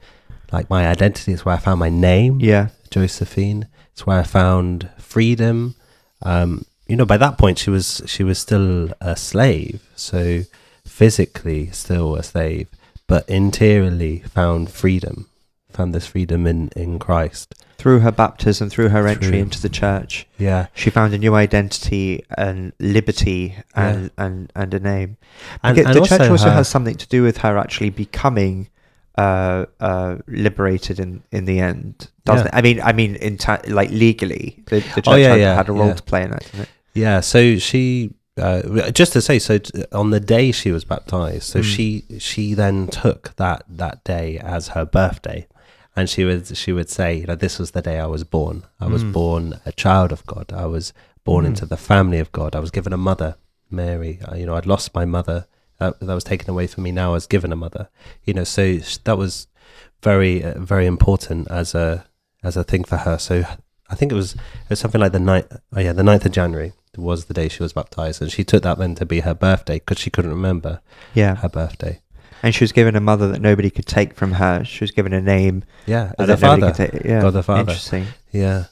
Like 0.51 0.69
my 0.69 0.83
identity 0.95 1.33
It's 1.33 1.43
where 1.45 1.55
I 1.57 1.59
found 1.67 1.79
my 1.79 1.89
name. 1.89 2.33
yeah, 2.39 2.67
Josephine. 2.91 3.61
It's 3.93 4.05
where 4.07 4.19
I 4.19 4.23
found 4.41 4.89
freedom. 4.97 5.73
Um, 6.21 6.51
you 6.87 6.95
know, 6.95 7.05
by 7.13 7.17
that 7.17 7.37
point 7.37 7.57
she 7.59 7.71
was 7.71 8.01
she 8.05 8.23
was 8.23 8.37
still 8.39 8.89
a 9.01 9.15
slave, 9.15 9.77
so 9.95 10.43
physically 10.85 11.69
still 11.71 12.15
a 12.15 12.23
slave, 12.23 12.67
but 13.07 13.27
interiorly 13.29 14.19
found 14.19 14.69
freedom. 14.69 15.29
Found 15.71 15.93
this 15.93 16.07
freedom 16.07 16.47
in 16.47 16.69
in 16.75 16.99
Christ. 16.99 17.53
through 17.77 17.99
her 17.99 18.11
baptism, 18.11 18.69
through 18.69 18.89
her 18.89 19.05
entry 19.05 19.31
True. 19.31 19.39
into 19.39 19.61
the 19.61 19.67
church, 19.69 20.25
Yeah, 20.37 20.67
she 20.73 20.89
found 20.89 21.13
a 21.13 21.17
new 21.17 21.35
identity 21.35 22.23
and 22.37 22.71
liberty 22.79 23.55
and 23.75 24.09
and, 24.17 24.51
and 24.55 24.73
a 24.73 24.79
name. 24.79 25.17
and, 25.61 25.77
and 25.77 25.93
the 25.93 26.05
church 26.05 26.29
also 26.29 26.45
her- 26.49 26.55
has 26.55 26.69
something 26.69 26.95
to 26.95 27.07
do 27.07 27.21
with 27.23 27.37
her 27.39 27.57
actually 27.57 27.89
becoming 27.89 28.69
uh, 29.17 29.65
uh, 29.81 30.15
liberated 30.27 30.99
in, 30.99 31.23
in 31.31 31.43
the 31.45 31.59
end, 31.59 32.09
doesn't 32.25 32.47
Yeah. 32.47 32.55
it? 32.55 32.59
I 32.59 32.61
mean, 32.61 32.81
I 32.81 32.93
mean, 32.93 33.15
in 33.17 33.37
ta- 33.37 33.61
like 33.67 33.89
legally, 33.91 34.63
the, 34.67 34.77
the 34.95 35.01
church 35.01 35.07
Oh, 35.07 35.15
yeah, 35.15 35.29
had, 35.31 35.39
yeah, 35.39 35.55
had 35.55 35.69
a 35.69 35.73
role 35.73 35.87
yeah. 35.87 35.93
to 35.93 36.03
play 36.03 36.23
in 36.23 36.31
that, 36.31 36.43
didn't 36.45 36.61
it? 36.61 36.69
Yeah, 36.93 37.19
so 37.21 37.57
she 37.57 38.13
uh, 38.37 38.91
just 38.91 39.13
to 39.13 39.21
say, 39.21 39.39
so 39.39 39.57
t- 39.59 39.83
on 39.91 40.09
the 40.09 40.19
day 40.19 40.51
she 40.51 40.71
was 40.71 40.83
baptized, 40.83 41.43
so 41.43 41.59
Mm. 41.59 41.63
she 41.63 42.03
she 42.19 42.53
then 42.53 42.87
took 42.87 43.35
that 43.37 43.63
that 43.69 44.03
day 44.03 44.37
as 44.39 44.69
her 44.69 44.85
birthday, 44.85 45.47
and 45.95 46.09
she 46.09 46.25
would 46.25 46.55
she 46.57 46.71
would 46.73 46.89
say, 46.89 47.15
you 47.19 47.25
know, 47.25 47.35
this 47.35 47.57
was 47.59 47.71
the 47.71 47.81
day 47.81 47.99
I 47.99 48.05
was 48.07 48.23
born. 48.23 48.63
I 48.79 48.87
was 48.87 49.03
Mm. 49.03 49.13
born 49.13 49.59
a 49.65 49.71
child 49.71 50.11
of 50.11 50.25
God. 50.25 50.51
I 50.51 50.65
was 50.65 50.91
born 51.23 51.45
Mm. 51.45 51.49
into 51.49 51.65
the 51.65 51.77
family 51.77 52.19
of 52.19 52.31
God. 52.31 52.55
I 52.55 52.59
was 52.59 52.71
given 52.71 52.93
a 52.93 52.97
mother, 52.97 53.35
Mary. 53.71 54.19
Uh, 54.27 54.35
you 54.35 54.45
know, 54.45 54.55
I'd 54.55 54.65
lost 54.67 54.93
my 54.93 55.05
mother. 55.05 55.47
Uh, 55.79 55.91
that 56.01 56.13
was 56.13 56.23
taken 56.23 56.49
away 56.49 56.67
from 56.67 56.83
me. 56.83 56.91
Now 56.91 57.09
I 57.11 57.13
was 57.13 57.27
given 57.27 57.51
a 57.51 57.55
mother. 57.55 57.89
You 58.23 58.33
know, 58.33 58.43
so 58.45 58.77
that 59.05 59.17
was 59.17 59.47
very 60.03 60.43
uh, 60.43 60.59
very 60.59 60.85
important 60.85 61.47
as 61.49 61.73
a 61.75 62.05
as 62.43 62.55
a 62.57 62.63
thing 62.63 62.83
for 62.83 62.97
her. 62.97 63.17
So 63.17 63.43
I 63.89 63.95
think 63.95 64.11
it 64.11 64.15
was 64.15 64.33
it 64.35 64.69
was 64.69 64.79
something 64.79 65.01
like 65.01 65.11
the 65.11 65.19
ninth. 65.19 65.55
Oh 65.75 65.79
yeah, 65.79 65.93
the 65.93 66.01
9th 66.03 66.25
of 66.25 66.31
January 66.31 66.73
was 66.97 67.25
the 67.25 67.33
day 67.33 67.49
she 67.49 67.61
was 67.61 67.73
baptized, 67.73 68.21
and 68.21 68.31
she 68.31 68.43
took 68.43 68.63
that 68.63 68.77
then 68.77 68.95
to 68.95 69.05
be 69.05 69.19
her 69.21 69.33
birthday 69.33 69.75
because 69.79 69.99
she 69.99 70.09
couldn't 70.09 70.31
remember 70.31 70.79
Yeah, 71.13 71.35
her 71.35 71.49
birthday. 71.49 71.99
and 72.41 72.55
she 72.55 72.63
was 72.63 72.71
given 72.71 72.95
a 72.95 72.99
mother 73.01 73.27
that 73.27 73.41
nobody 73.41 73.69
could 73.69 73.85
take 73.85 74.13
from 74.15 74.33
her. 74.33 74.63
She 74.63 74.83
was 74.83 74.91
given 74.91 75.13
a 75.13 75.21
name 75.21 75.63
Yeah, 75.85 76.13
as 76.17 76.29
a 76.29 76.37
father. 76.37 76.71
take. 76.71 76.93
Yeah, 77.05 77.21
God 77.21 77.31
the 77.33 77.43
Father. 77.43 77.61
Interesting. 77.61 78.07
Yeah, 78.31 78.65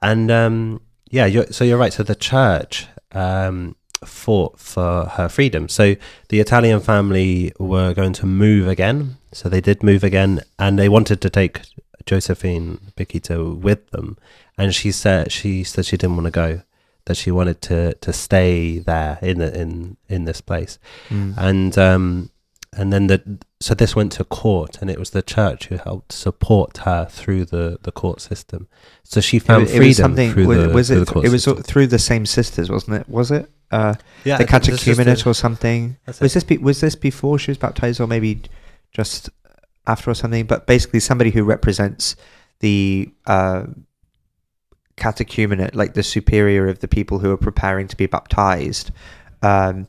and 0.00 0.30
um, 0.30 0.80
yeah, 1.10 1.26
you're, 1.26 1.46
so 1.48 1.64
you're 1.64 1.78
right. 1.78 1.92
So 1.92 2.02
the 2.02 2.14
church 2.14 2.86
um, 3.12 3.74
fought 4.04 4.58
for 4.60 5.06
her 5.06 5.28
freedom. 5.28 5.68
So 5.68 5.96
the 6.28 6.40
Italian 6.40 6.80
family 6.80 7.52
were 7.58 7.94
going 7.94 8.12
to 8.14 8.26
move 8.26 8.68
again. 8.68 9.16
So 9.32 9.48
they 9.48 9.60
did 9.60 9.82
move 9.82 10.02
again, 10.04 10.40
and 10.58 10.78
they 10.78 10.88
wanted 10.88 11.20
to 11.22 11.30
take 11.30 11.60
Josephine 12.06 12.92
Bakhita 12.96 13.58
with 13.58 13.90
them. 13.90 14.16
And 14.56 14.74
she 14.74 14.92
said 14.92 15.32
she 15.32 15.64
said 15.64 15.84
she 15.84 15.96
didn't 15.96 16.16
want 16.16 16.26
to 16.26 16.30
go. 16.30 16.62
That 17.04 17.16
she 17.16 17.30
wanted 17.30 17.60
to 17.62 17.94
to 17.94 18.12
stay 18.12 18.78
there 18.78 19.18
in 19.22 19.38
the, 19.38 19.60
in 19.60 19.96
in 20.08 20.24
this 20.24 20.40
place. 20.40 20.78
Mm. 21.08 21.34
And 21.36 21.78
um, 21.78 22.30
and 22.72 22.92
then 22.92 23.06
the 23.06 23.38
so 23.60 23.74
this 23.74 23.94
went 23.94 24.12
to 24.12 24.24
court, 24.24 24.78
and 24.80 24.90
it 24.90 24.98
was 24.98 25.10
the 25.10 25.22
church 25.22 25.66
who 25.66 25.76
helped 25.76 26.12
support 26.12 26.78
her 26.78 27.06
through 27.08 27.46
the, 27.46 27.78
the 27.82 27.92
court 27.92 28.20
system. 28.20 28.68
So 29.02 29.20
she 29.20 29.38
found 29.38 29.68
it 29.68 29.76
freedom 29.76 29.86
was 29.86 29.96
something. 29.96 30.32
through 30.32 30.46
was, 30.46 30.58
the, 30.58 30.68
was 30.68 30.88
through 30.88 30.96
it? 30.96 31.00
the 31.00 31.12
court 31.12 31.24
it 31.24 31.28
was 31.30 31.44
system. 31.44 31.62
through 31.62 31.86
the 31.86 31.98
same 31.98 32.26
sisters, 32.26 32.70
wasn't 32.70 32.96
it? 33.00 33.08
Was 33.08 33.30
it? 33.30 33.50
Uh, 33.70 33.94
yeah, 34.24 34.36
the 34.38 34.44
I 34.44 34.46
think 34.58 34.64
this 34.64 34.86
is 34.86 34.98
catechumenate 34.98 35.26
or 35.26 35.34
something. 35.34 35.96
Was 36.20 36.34
this 36.34 36.44
be, 36.44 36.58
was 36.58 36.80
this 36.80 36.94
before 36.96 37.38
she 37.38 37.50
was 37.50 37.58
baptized, 37.58 38.00
or 38.00 38.06
maybe 38.06 38.42
just 38.92 39.30
after 39.86 40.10
or 40.10 40.14
something? 40.14 40.46
But 40.46 40.66
basically, 40.66 41.00
somebody 41.00 41.30
who 41.30 41.44
represents 41.44 42.16
the 42.60 43.10
uh, 43.26 43.64
catechumenate, 44.96 45.74
like 45.74 45.94
the 45.94 46.02
superior 46.02 46.68
of 46.68 46.80
the 46.80 46.88
people 46.88 47.18
who 47.18 47.30
are 47.30 47.36
preparing 47.36 47.88
to 47.88 47.96
be 47.96 48.06
baptized. 48.06 48.90
Um, 49.42 49.88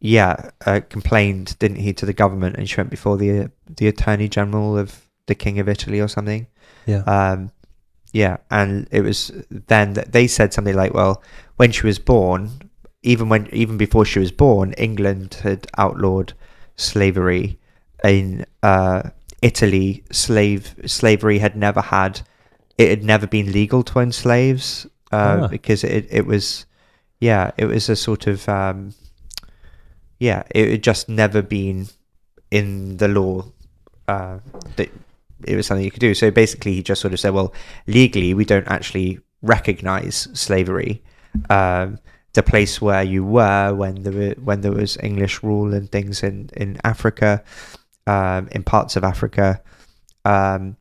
yeah, 0.00 0.50
uh, 0.66 0.80
complained, 0.88 1.56
didn't 1.60 1.78
he, 1.78 1.92
to 1.92 2.06
the 2.06 2.12
government, 2.12 2.56
and 2.56 2.68
she 2.68 2.76
went 2.76 2.90
before 2.90 3.16
the 3.16 3.50
the 3.68 3.88
attorney 3.88 4.28
general 4.28 4.76
of 4.76 5.08
the 5.26 5.34
king 5.34 5.58
of 5.60 5.68
Italy 5.68 6.00
or 6.00 6.08
something. 6.08 6.46
yeah, 6.86 7.02
Um, 7.04 7.52
yeah, 8.12 8.38
and 8.50 8.88
it 8.90 9.02
was 9.02 9.30
then 9.48 9.94
that 9.94 10.12
they 10.12 10.26
said 10.26 10.52
something 10.52 10.74
like, 10.74 10.92
"Well, 10.92 11.22
when 11.56 11.70
she 11.70 11.86
was 11.86 12.00
born, 12.00 12.70
even 13.02 13.28
when 13.28 13.48
even 13.52 13.76
before 13.76 14.04
she 14.04 14.18
was 14.18 14.32
born, 14.32 14.72
England 14.72 15.34
had 15.42 15.68
outlawed 15.78 16.34
slavery. 16.76 17.58
In 18.04 18.44
uh, 18.64 19.10
Italy, 19.42 20.04
slave 20.12 20.74
slavery 20.86 21.38
had 21.38 21.56
never 21.56 21.80
had 21.80 22.20
it 22.78 22.88
had 22.88 23.04
never 23.04 23.26
been 23.26 23.52
legal 23.52 23.82
to 23.82 24.00
own 24.00 24.12
slaves 24.12 24.86
uh, 25.12 25.40
Ah. 25.42 25.48
because 25.48 25.84
it 25.84 26.06
it 26.10 26.26
was 26.26 26.64
yeah 27.20 27.50
it 27.58 27.66
was 27.66 27.88
a 27.88 27.96
sort 27.96 28.26
of 28.26 28.48
um, 28.48 28.94
yeah 30.18 30.42
it 30.54 30.70
had 30.70 30.82
just 30.82 31.08
never 31.08 31.42
been 31.42 31.88
in 32.50 32.96
the 32.96 33.08
law 33.08 33.44
uh, 34.08 34.38
that 34.76 34.88
it 35.46 35.56
was 35.56 35.66
something 35.66 35.84
you 35.84 35.90
could 35.90 36.00
do. 36.00 36.14
So 36.14 36.30
basically, 36.30 36.74
he 36.74 36.82
just 36.82 37.00
sort 37.00 37.12
of 37.12 37.18
said, 37.18 37.34
well, 37.34 37.52
legally, 37.86 38.32
we 38.34 38.44
don't 38.44 38.68
actually 38.68 39.18
recognize 39.42 40.28
slavery. 40.34 41.02
Um, 41.50 41.98
the 42.34 42.42
place 42.42 42.80
where 42.80 43.02
you 43.02 43.24
were 43.24 43.74
when 43.74 44.02
there 44.04 44.12
were, 44.12 44.34
when 44.42 44.60
there 44.60 44.72
was 44.72 44.96
English 45.02 45.42
rule 45.42 45.74
and 45.74 45.90
things 45.90 46.22
in 46.22 46.48
in 46.56 46.78
Africa, 46.84 47.42
um, 48.06 48.48
in 48.52 48.62
parts 48.62 48.96
of 48.96 49.04
Africa, 49.04 49.60
um, 50.24 50.76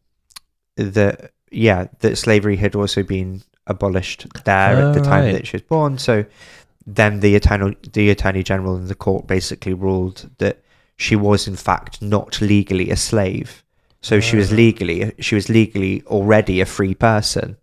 that 0.76 1.32
yeah, 1.52 1.88
that 2.00 2.18
slavery 2.18 2.56
had 2.58 2.76
also 2.76 3.04
been 3.04 3.42
abolished 3.68 4.28
there 4.46 4.78
at 4.78 4.94
the 4.94 5.00
Oh, 5.02 5.04
time 5.04 5.26
right. 5.26 5.34
that 5.34 5.48
she 5.48 5.56
was 5.58 5.62
born. 5.64 5.98
So 5.98 6.26
then 6.88 7.20
the 7.20 7.36
attorney 7.36 7.76
the 7.94 8.10
attorney 8.10 8.44
general 8.44 8.76
and 8.76 8.88
the 8.88 8.96
court 8.96 9.28
basically 9.28 9.74
ruled 9.74 10.30
that 10.40 10.64
she 10.96 11.16
was 11.16 11.48
in 11.48 11.56
fact 11.56 12.02
not 12.02 12.42
legally 12.42 12.90
a 12.90 12.96
slave. 12.96 13.64
So 14.02 14.20
she 14.20 14.36
was 14.36 14.52
Ah. 14.52 14.56
legally 14.56 15.14
she 15.20 15.36
was 15.36 15.48
legally 15.50 16.02
already 16.08 16.60
a 16.62 16.66
free 16.66 16.96
person. 16.96 17.58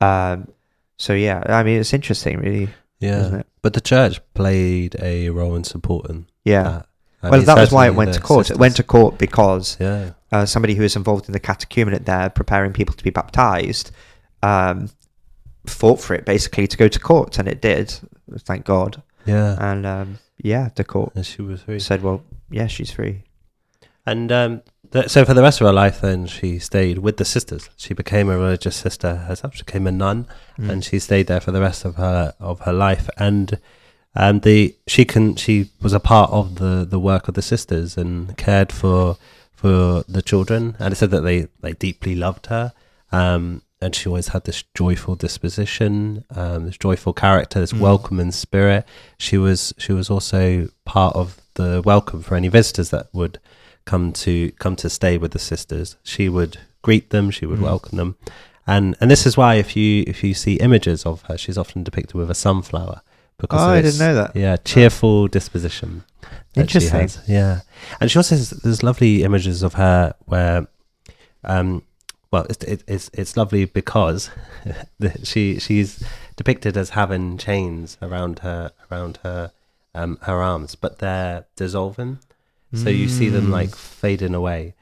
Um, 0.00 0.48
so 0.96 1.12
yeah, 1.14 1.42
I 1.46 1.62
mean 1.64 1.80
it's 1.80 1.92
interesting, 1.92 2.38
really, 2.38 2.68
isn't 3.00 3.32
yeah. 3.32 3.38
it? 3.40 3.46
But 3.62 3.72
the 3.72 3.80
church 3.80 4.20
played 4.34 4.96
a 5.00 5.30
role 5.30 5.56
in 5.56 5.64
supporting 5.64 6.26
Yeah. 6.44 6.62
that. 6.62 6.86
I 7.22 7.30
well, 7.30 7.38
mean, 7.38 7.46
that 7.46 7.58
was 7.58 7.70
why 7.72 7.86
it 7.86 7.94
went 7.94 8.14
to 8.14 8.20
court. 8.20 8.50
It 8.50 8.58
went 8.58 8.76
to 8.76 8.82
court 8.82 9.16
because 9.18 9.76
Yeah, 9.80 10.10
uh, 10.32 10.44
somebody 10.46 10.74
who 10.74 10.82
was 10.82 10.96
involved 10.96 11.28
in 11.28 11.32
the 11.32 11.40
catechumenate 11.40 12.04
there, 12.04 12.28
preparing 12.30 12.72
people 12.72 12.94
to 12.96 13.04
be 13.04 13.10
baptized, 13.10 13.90
um, 14.42 14.90
fought 15.66 16.00
for 16.00 16.14
it 16.14 16.24
basically 16.24 16.66
to 16.66 16.76
go 16.76 16.88
to 16.88 16.98
court, 16.98 17.38
and 17.38 17.48
it 17.48 17.60
did. 17.60 17.94
Thank 18.40 18.64
God. 18.64 19.02
yeah. 19.26 19.56
And 19.60 19.86
um, 19.86 20.18
yeah, 20.38 20.70
the 20.74 20.84
court 20.84 21.12
and 21.14 21.24
she 21.24 21.42
was 21.42 21.62
free. 21.62 21.78
said, 21.78 22.02
"Well, 22.02 22.22
yeah, 22.50 22.66
she's 22.66 22.90
free." 22.90 23.22
And 24.04 24.32
um, 24.32 24.62
th- 24.90 25.08
so 25.10 25.24
for 25.24 25.32
the 25.34 25.42
rest 25.42 25.60
of 25.60 25.66
her 25.68 25.72
life, 25.72 26.00
then 26.00 26.26
she 26.26 26.58
stayed 26.58 26.98
with 26.98 27.18
the 27.18 27.24
sisters. 27.24 27.70
She 27.76 27.94
became 27.94 28.28
a 28.28 28.36
religious 28.36 28.74
sister 28.74 29.14
herself. 29.14 29.54
She 29.54 29.62
became 29.62 29.86
a 29.86 29.92
nun, 29.92 30.26
Mm. 30.58 30.70
and 30.70 30.84
she 30.84 30.98
stayed 30.98 31.28
there 31.28 31.40
for 31.40 31.52
the 31.52 31.60
rest 31.60 31.84
of 31.84 31.94
her 31.96 32.34
of 32.40 32.60
her 32.60 32.72
life. 32.72 33.08
And 33.16 33.60
um, 34.14 34.40
the 34.40 34.74
she 34.86 35.04
can 35.04 35.36
she 35.36 35.70
was 35.80 35.92
a 35.92 36.00
part 36.00 36.30
of 36.30 36.56
the 36.56 36.84
the 36.88 36.98
work 37.00 37.28
of 37.28 37.34
the 37.34 37.42
sisters 37.42 37.96
and 37.96 38.36
cared 38.36 38.72
for 38.72 39.16
for 39.52 40.04
the 40.08 40.22
children. 40.22 40.76
And 40.78 40.92
it 40.92 40.96
said 40.96 41.10
that 41.10 41.22
they 41.22 41.48
they 41.60 41.72
deeply 41.72 42.14
loved 42.14 42.46
her. 42.46 42.72
Um, 43.10 43.62
and 43.80 43.94
she 43.96 44.08
always 44.08 44.28
had 44.28 44.44
this 44.44 44.62
joyful 44.74 45.16
disposition, 45.16 46.24
um, 46.36 46.66
this 46.66 46.76
joyful 46.78 47.12
character, 47.12 47.58
this 47.60 47.72
Mm. 47.72 47.80
welcoming 47.80 48.32
spirit. 48.32 48.84
She 49.18 49.36
was 49.38 49.74
she 49.78 49.92
was 49.92 50.08
also 50.10 50.68
part 50.84 51.14
of 51.16 51.36
the 51.54 51.82
welcome 51.84 52.22
for 52.22 52.36
any 52.36 52.48
visitors 52.48 52.90
that 52.90 53.06
would 53.12 53.38
come 53.84 54.12
to 54.12 54.52
come 54.58 54.76
to 54.76 54.88
stay 54.88 55.18
with 55.18 55.32
the 55.32 55.38
sisters. 55.38 55.96
She 56.04 56.28
would 56.28 56.58
greet 56.82 57.10
them, 57.10 57.30
she 57.30 57.46
would 57.46 57.58
Mm. 57.58 57.64
welcome 57.64 57.96
them, 57.98 58.16
and 58.66 58.94
and 59.00 59.10
this 59.10 59.26
is 59.26 59.36
why 59.36 59.56
if 59.56 59.76
you 59.76 60.04
if 60.06 60.22
you 60.22 60.32
see 60.34 60.54
images 60.54 61.04
of 61.04 61.22
her, 61.22 61.36
she's 61.36 61.58
often 61.58 61.82
depicted 61.82 62.14
with 62.14 62.30
a 62.30 62.34
sunflower 62.34 63.00
because 63.42 63.60
Oh, 63.60 63.68
I 63.68 63.82
didn't 63.82 63.98
know 63.98 64.14
that. 64.14 64.34
Yeah, 64.34 64.56
cheerful 64.56 65.28
disposition. 65.28 66.04
Interesting. 66.54 67.08
Yeah, 67.26 67.60
and 68.00 68.10
she 68.10 68.18
also 68.18 68.36
has 68.36 68.50
there's 68.50 68.82
lovely 68.82 69.22
images 69.24 69.62
of 69.62 69.74
her 69.74 70.14
where, 70.26 70.66
um, 71.44 71.82
well, 72.30 72.46
it's 72.48 72.64
it, 72.64 72.82
it's 72.86 73.10
it's 73.12 73.36
lovely 73.36 73.64
because 73.66 74.30
she 75.24 75.58
she's 75.58 76.02
depicted 76.36 76.76
as 76.76 76.90
having 76.90 77.36
chains 77.38 77.98
around 78.00 78.38
her 78.40 78.72
around 78.90 79.18
her 79.22 79.50
um 79.94 80.18
her 80.22 80.40
arms, 80.40 80.74
but 80.74 80.98
they're 80.98 81.44
dissolving, 81.56 82.18
so 82.74 82.88
you 82.90 83.08
see 83.08 83.28
them 83.28 83.48
Mm. 83.48 83.50
like 83.50 83.74
fading 83.76 84.34
away, 84.34 84.74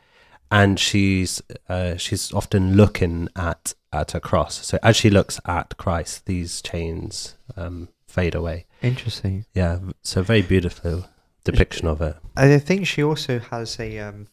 and 0.51 0.79
she's 0.79 1.41
uh, 1.69 1.97
she's 1.97 2.33
often 2.33 2.75
looking 2.77 3.29
at 3.37 3.75
at 3.93 4.15
a 4.15 4.21
cross. 4.21 4.65
So 4.67 4.79
as 4.83 4.97
she 4.97 5.09
looks 5.11 5.41
at 5.47 5.77
Christ, 5.77 6.27
these 6.27 6.61
chains 6.63 7.37
um 7.57 7.89
fade 8.11 8.35
away. 8.35 8.67
Interesting. 8.83 9.45
Yeah, 9.55 9.79
so 10.03 10.23
very 10.23 10.43
beautiful 10.43 11.07
depiction 11.45 11.87
of 11.87 12.01
it. 12.03 12.17
I 12.37 12.59
think 12.59 12.87
she 12.87 13.03
also 13.03 13.39
has 13.39 13.79
a 13.79 13.99
um 14.01 14.27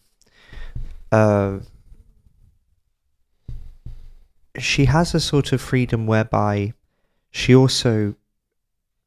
uh 1.12 1.60
she 4.58 4.86
has 4.86 5.14
a 5.14 5.20
sort 5.20 5.52
of 5.54 5.62
freedom 5.62 6.08
whereby 6.08 6.74
she 7.32 7.56
also 7.56 8.16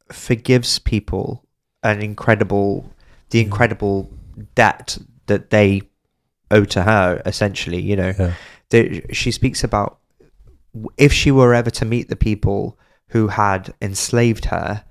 forgives 0.09 0.79
people 0.79 1.43
an 1.83 2.01
incredible 2.01 2.89
the 3.31 3.39
Mm. 3.41 3.45
incredible 3.45 4.09
debt 4.55 4.97
that 5.27 5.49
they 5.49 5.81
owe 6.49 6.65
to 6.65 6.83
her 6.83 7.21
essentially 7.25 7.81
you 7.81 7.95
know 7.95 8.13
Yeah. 8.71 9.03
she 9.11 9.31
speaks 9.31 9.63
about 9.63 9.99
if 10.97 11.11
she 11.13 11.31
were 11.31 11.53
ever 11.53 11.69
to 11.71 11.85
meet 11.85 12.07
the 12.09 12.15
people 12.15 12.77
who 13.11 13.27
had 13.27 13.73
enslaved 13.81 14.45
her, 14.45 14.83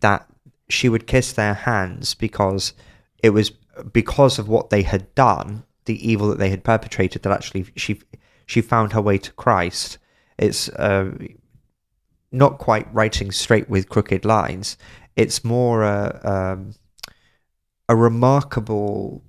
that 0.00 0.26
she 0.68 0.88
would 0.88 1.06
kiss 1.06 1.32
their 1.32 1.54
hands 1.54 2.14
because 2.14 2.74
it 3.22 3.30
was 3.30 3.50
because 3.92 4.38
of 4.38 4.48
what 4.48 4.70
they 4.70 4.82
had 4.82 5.12
done, 5.14 5.64
the 5.84 6.08
evil 6.08 6.28
that 6.28 6.38
they 6.38 6.50
had 6.50 6.64
perpetrated, 6.64 7.22
that 7.22 7.32
actually 7.32 7.66
she 7.76 8.00
she 8.46 8.60
found 8.60 8.92
her 8.92 9.00
way 9.00 9.18
to 9.18 9.32
Christ. 9.32 9.98
It's 10.38 10.68
uh, 10.70 11.12
not 12.32 12.58
quite 12.58 12.92
writing 12.92 13.30
straight 13.30 13.68
with 13.68 13.88
crooked 13.88 14.24
lines. 14.24 14.76
It's 15.16 15.44
more 15.44 15.82
a 15.82 16.20
um, 16.24 16.74
a 17.88 17.94
remarkable 17.94 19.22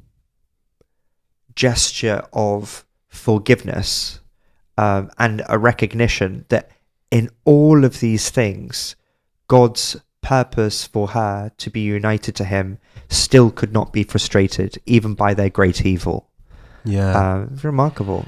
gesture 1.55 2.23
of 2.33 2.85
forgiveness 3.07 4.19
um, 4.77 5.11
and 5.19 5.43
a 5.47 5.59
recognition 5.59 6.45
that 6.49 6.71
in 7.11 7.29
all 7.45 7.83
of 7.85 7.99
these 7.99 8.29
things, 8.29 8.95
God's 9.47 9.97
purpose 10.21 10.85
for 10.85 11.09
her 11.09 11.51
to 11.57 11.69
be 11.69 11.81
united 11.81 12.35
to 12.35 12.45
Him 12.45 12.79
still 13.09 13.51
could 13.51 13.73
not 13.73 13.91
be 13.91 14.03
frustrated, 14.03 14.77
even 14.85 15.13
by 15.13 15.33
their 15.33 15.49
great 15.49 15.85
evil. 15.85 16.29
Yeah. 16.85 17.17
Uh, 17.17 17.47
remarkable. 17.61 18.25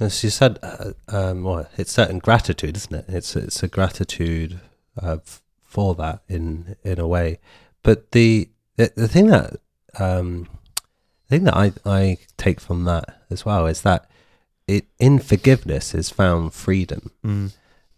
As 0.00 0.22
you 0.24 0.30
said, 0.30 0.58
uh, 0.62 0.92
um, 1.08 1.44
well, 1.44 1.68
it's 1.76 1.92
certain 1.92 2.18
gratitude, 2.18 2.76
isn't 2.76 2.94
it? 2.94 3.04
It's 3.08 3.36
it's 3.36 3.62
a 3.62 3.68
gratitude 3.68 4.60
uh, 5.00 5.18
for 5.62 5.94
that 5.94 6.22
in 6.28 6.76
in 6.82 6.98
a 6.98 7.06
way. 7.06 7.38
But 7.82 8.12
the 8.12 8.48
the, 8.76 8.92
the 8.94 9.08
thing 9.08 9.28
that 9.28 9.56
um, 9.98 10.48
the 11.28 11.36
thing 11.36 11.44
that 11.44 11.56
I 11.56 11.72
I 11.86 12.18
take 12.36 12.60
from 12.60 12.84
that 12.84 13.22
as 13.30 13.44
well 13.46 13.66
is 13.66 13.82
that 13.82 14.10
it 14.66 14.86
in 14.98 15.18
forgiveness 15.18 15.94
is 15.94 16.10
found 16.10 16.52
freedom. 16.52 17.10
Mm. 17.24 17.52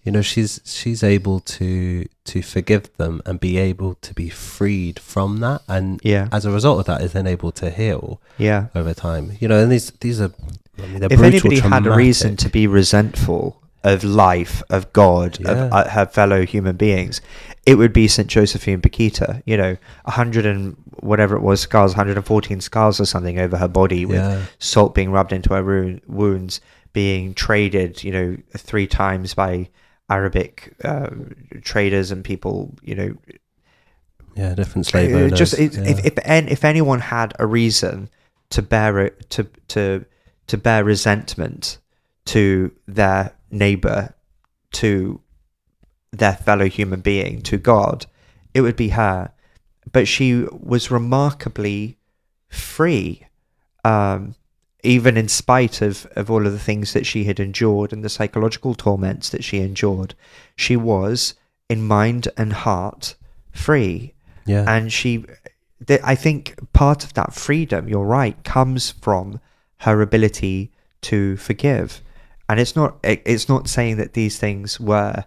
You 0.08 0.12
know, 0.12 0.22
she's 0.22 0.58
she's 0.64 1.02
able 1.02 1.40
to 1.40 2.06
to 2.24 2.40
forgive 2.40 2.96
them 2.96 3.20
and 3.26 3.38
be 3.38 3.58
able 3.58 3.96
to 3.96 4.14
be 4.14 4.30
freed 4.30 4.98
from 4.98 5.40
that, 5.40 5.60
and 5.68 6.00
Yeah, 6.02 6.28
as 6.32 6.46
a 6.46 6.50
result 6.50 6.80
of 6.80 6.86
that, 6.86 7.02
is 7.02 7.12
then 7.12 7.26
able 7.26 7.52
to 7.52 7.68
heal 7.68 8.18
yeah. 8.38 8.68
over 8.74 8.94
time. 8.94 9.32
You 9.38 9.48
know, 9.48 9.62
and 9.62 9.70
these 9.70 9.90
these 10.00 10.18
are. 10.18 10.32
I 10.78 10.86
mean, 10.86 11.00
they're 11.00 11.12
If 11.12 11.18
brutal, 11.18 11.52
anybody 11.52 11.60
had 11.60 11.86
a 11.86 11.94
reason 11.94 12.36
to 12.38 12.48
be 12.48 12.66
resentful 12.66 13.60
of 13.84 14.02
life, 14.02 14.62
of 14.70 14.90
God, 14.94 15.38
Yeah. 15.40 15.50
of 15.66 15.72
uh, 15.74 15.88
her 15.90 16.06
fellow 16.06 16.46
human 16.46 16.76
beings, 16.76 17.20
it 17.66 17.74
would 17.74 17.92
be 17.92 18.08
Saint 18.08 18.28
Josephine 18.28 18.80
Bakhita. 18.80 19.42
You 19.44 19.58
know, 19.58 19.76
a 20.06 20.12
hundred 20.12 20.46
and 20.46 20.74
whatever 21.00 21.36
it 21.36 21.42
was 21.42 21.60
scars, 21.60 21.90
114 21.90 22.62
scars 22.62 22.98
or 22.98 23.04
something 23.04 23.38
over 23.38 23.58
her 23.58 23.68
body 23.68 24.06
with 24.06 24.16
yeah, 24.16 24.44
salt 24.58 24.94
being 24.94 25.10
rubbed 25.10 25.34
into 25.34 25.52
her 25.52 26.00
wounds, 26.06 26.62
being 26.94 27.34
traded, 27.34 28.02
you 28.02 28.10
know, 28.10 28.36
three 28.56 28.86
times 28.86 29.34
by 29.34 29.68
Arabic 30.08 30.74
uh, 30.84 31.10
traders 31.62 32.10
and 32.10 32.24
people, 32.24 32.74
you 32.82 32.94
know. 32.94 33.16
yeah, 34.34 34.54
different 34.54 34.86
slave 34.86 35.14
owners. 35.14 35.38
Just 35.38 35.58
it, 35.58 35.74
yeah. 35.74 35.88
if 35.88 36.04
if 36.06 36.18
if 36.26 36.64
anyone 36.64 37.00
had 37.00 37.34
a 37.38 37.46
reason 37.46 38.08
to 38.50 38.62
bear 38.62 38.98
it 39.00 39.30
to 39.30 39.44
to 39.68 40.04
to 40.46 40.56
bear 40.56 40.84
resentment 40.84 41.78
to 42.26 42.72
their 42.86 43.32
neighbor, 43.50 44.14
to 44.72 45.20
their 46.12 46.34
fellow 46.34 46.68
human 46.68 47.00
being, 47.00 47.42
to 47.42 47.56
God, 47.56 48.06
it 48.54 48.60
would 48.60 48.76
be 48.76 48.90
her. 48.90 49.32
But 49.90 50.06
she 50.06 50.44
was 50.52 50.90
remarkably 50.90 51.98
free, 52.48 53.26
um, 53.84 54.34
even 54.96 55.16
in 55.18 55.28
spite 55.28 55.82
of, 55.82 56.06
of 56.16 56.30
all 56.30 56.46
of 56.46 56.52
the 56.52 56.58
things 56.58 56.92
that 56.94 57.04
she 57.04 57.24
had 57.24 57.38
endured 57.38 57.92
and 57.92 58.02
the 58.02 58.08
psychological 58.08 58.74
torments 58.74 59.28
that 59.30 59.44
she 59.44 59.58
endured. 59.60 60.14
She 60.56 60.76
was, 60.76 61.34
in 61.68 61.82
mind 61.86 62.28
and 62.38 62.52
heart, 62.52 63.14
free. 63.52 64.14
yeah, 64.46 64.64
And 64.66 64.90
she, 64.90 65.26
th- 65.86 66.00
I 66.02 66.14
think 66.14 66.54
part 66.72 67.04
of 67.04 67.12
that 67.14 67.34
freedom, 67.34 67.86
you're 67.88 68.06
right, 68.20 68.42
comes 68.44 68.90
from 68.90 69.40
her 69.78 70.00
ability 70.00 70.70
to 71.02 71.36
forgive. 71.36 72.00
And 72.48 72.58
it's 72.58 72.74
not, 72.74 72.96
it- 73.04 73.22
it's 73.26 73.48
not 73.48 73.68
saying 73.68 73.96
that 73.98 74.14
these 74.14 74.38
things 74.38 74.80
were 74.80 75.24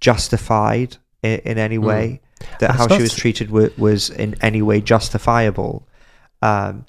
justified 0.00 0.96
in, 1.22 1.38
in 1.40 1.58
any 1.58 1.78
Mm. 1.78 1.84
way, 1.84 2.20
that 2.60 2.70
And 2.70 2.78
how 2.78 2.88
she 2.88 3.02
was 3.02 3.14
treated 3.14 3.50
wa- 3.50 3.68
was 3.76 4.10
in 4.10 4.34
any 4.40 4.62
way 4.62 4.80
justifiable. 4.80 5.86
Um, 6.42 6.86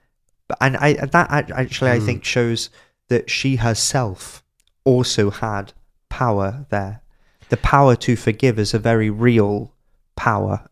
but- 0.50 0.58
and 0.60 0.76
I, 0.78 0.94
that 0.94 1.32
act- 1.32 1.52
actually, 1.52 1.92
I 1.92 2.00
Mm. 2.00 2.06
think 2.06 2.24
shows 2.26 2.70
that 3.08 3.30
she 3.30 3.56
herself 3.58 4.44
also 4.84 5.30
had 5.30 5.72
power 6.10 6.66
there. 6.70 7.02
The 7.50 7.58
power 7.58 7.96
to 7.96 8.16
forgive 8.18 8.60
is 8.60 8.74
a 8.74 8.80
very 8.80 9.10
real 9.10 9.74
power. 10.18 10.68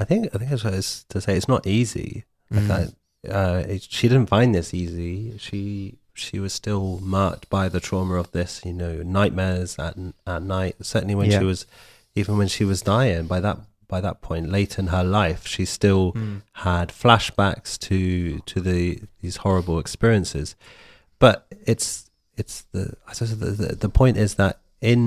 I 0.00 0.04
think 0.04 0.28
I 0.34 0.38
think 0.38 0.50
that's 0.50 0.64
what 0.64 0.74
it's 0.74 1.04
to 1.10 1.20
say. 1.20 1.36
It's 1.36 1.46
not 1.48 1.66
easy. 1.66 2.24
Like 2.50 2.62
Mm. 2.64 2.94
I, 3.26 3.28
uh, 3.28 3.58
it, 3.68 3.82
she 3.88 4.08
didn't 4.08 4.26
find 4.28 4.54
this 4.54 4.72
easy. 4.74 5.36
She 5.38 5.98
she 6.14 6.38
was 6.38 6.52
still 6.52 7.00
marked 7.02 7.48
by 7.50 7.68
the 7.68 7.80
trauma 7.80 8.14
of 8.14 8.30
this. 8.32 8.60
You 8.64 8.72
know, 8.72 9.02
nightmares 9.02 9.76
at 9.78 9.96
at 10.26 10.42
night. 10.42 10.76
Certainly 10.82 11.14
when 11.16 11.30
Yeah. 11.30 11.38
she 11.40 11.44
was, 11.44 11.66
even 12.14 12.36
when 12.38 12.48
she 12.48 12.64
was 12.64 12.82
dying. 12.82 13.26
By 13.26 13.40
that 13.40 13.58
by 13.94 14.00
that 14.08 14.18
point, 14.28 14.44
late 14.58 14.74
in 14.82 14.86
her 14.96 15.04
life, 15.20 15.42
she 15.54 15.64
still 15.78 16.04
Mm. 16.12 16.40
had 16.68 16.86
flashbacks 17.02 17.70
to 17.88 17.98
to 18.50 18.58
the 18.68 18.80
these 19.22 19.36
horrible 19.44 19.78
experiences. 19.84 20.48
But 21.24 21.36
it's 21.72 21.88
it's 22.40 22.56
the 22.72 22.84
I 23.08 23.12
suppose 23.14 23.38
the, 23.38 23.50
the 23.62 23.70
the 23.84 23.88
point 24.00 24.16
is 24.26 24.34
that 24.42 24.54
in 24.80 25.04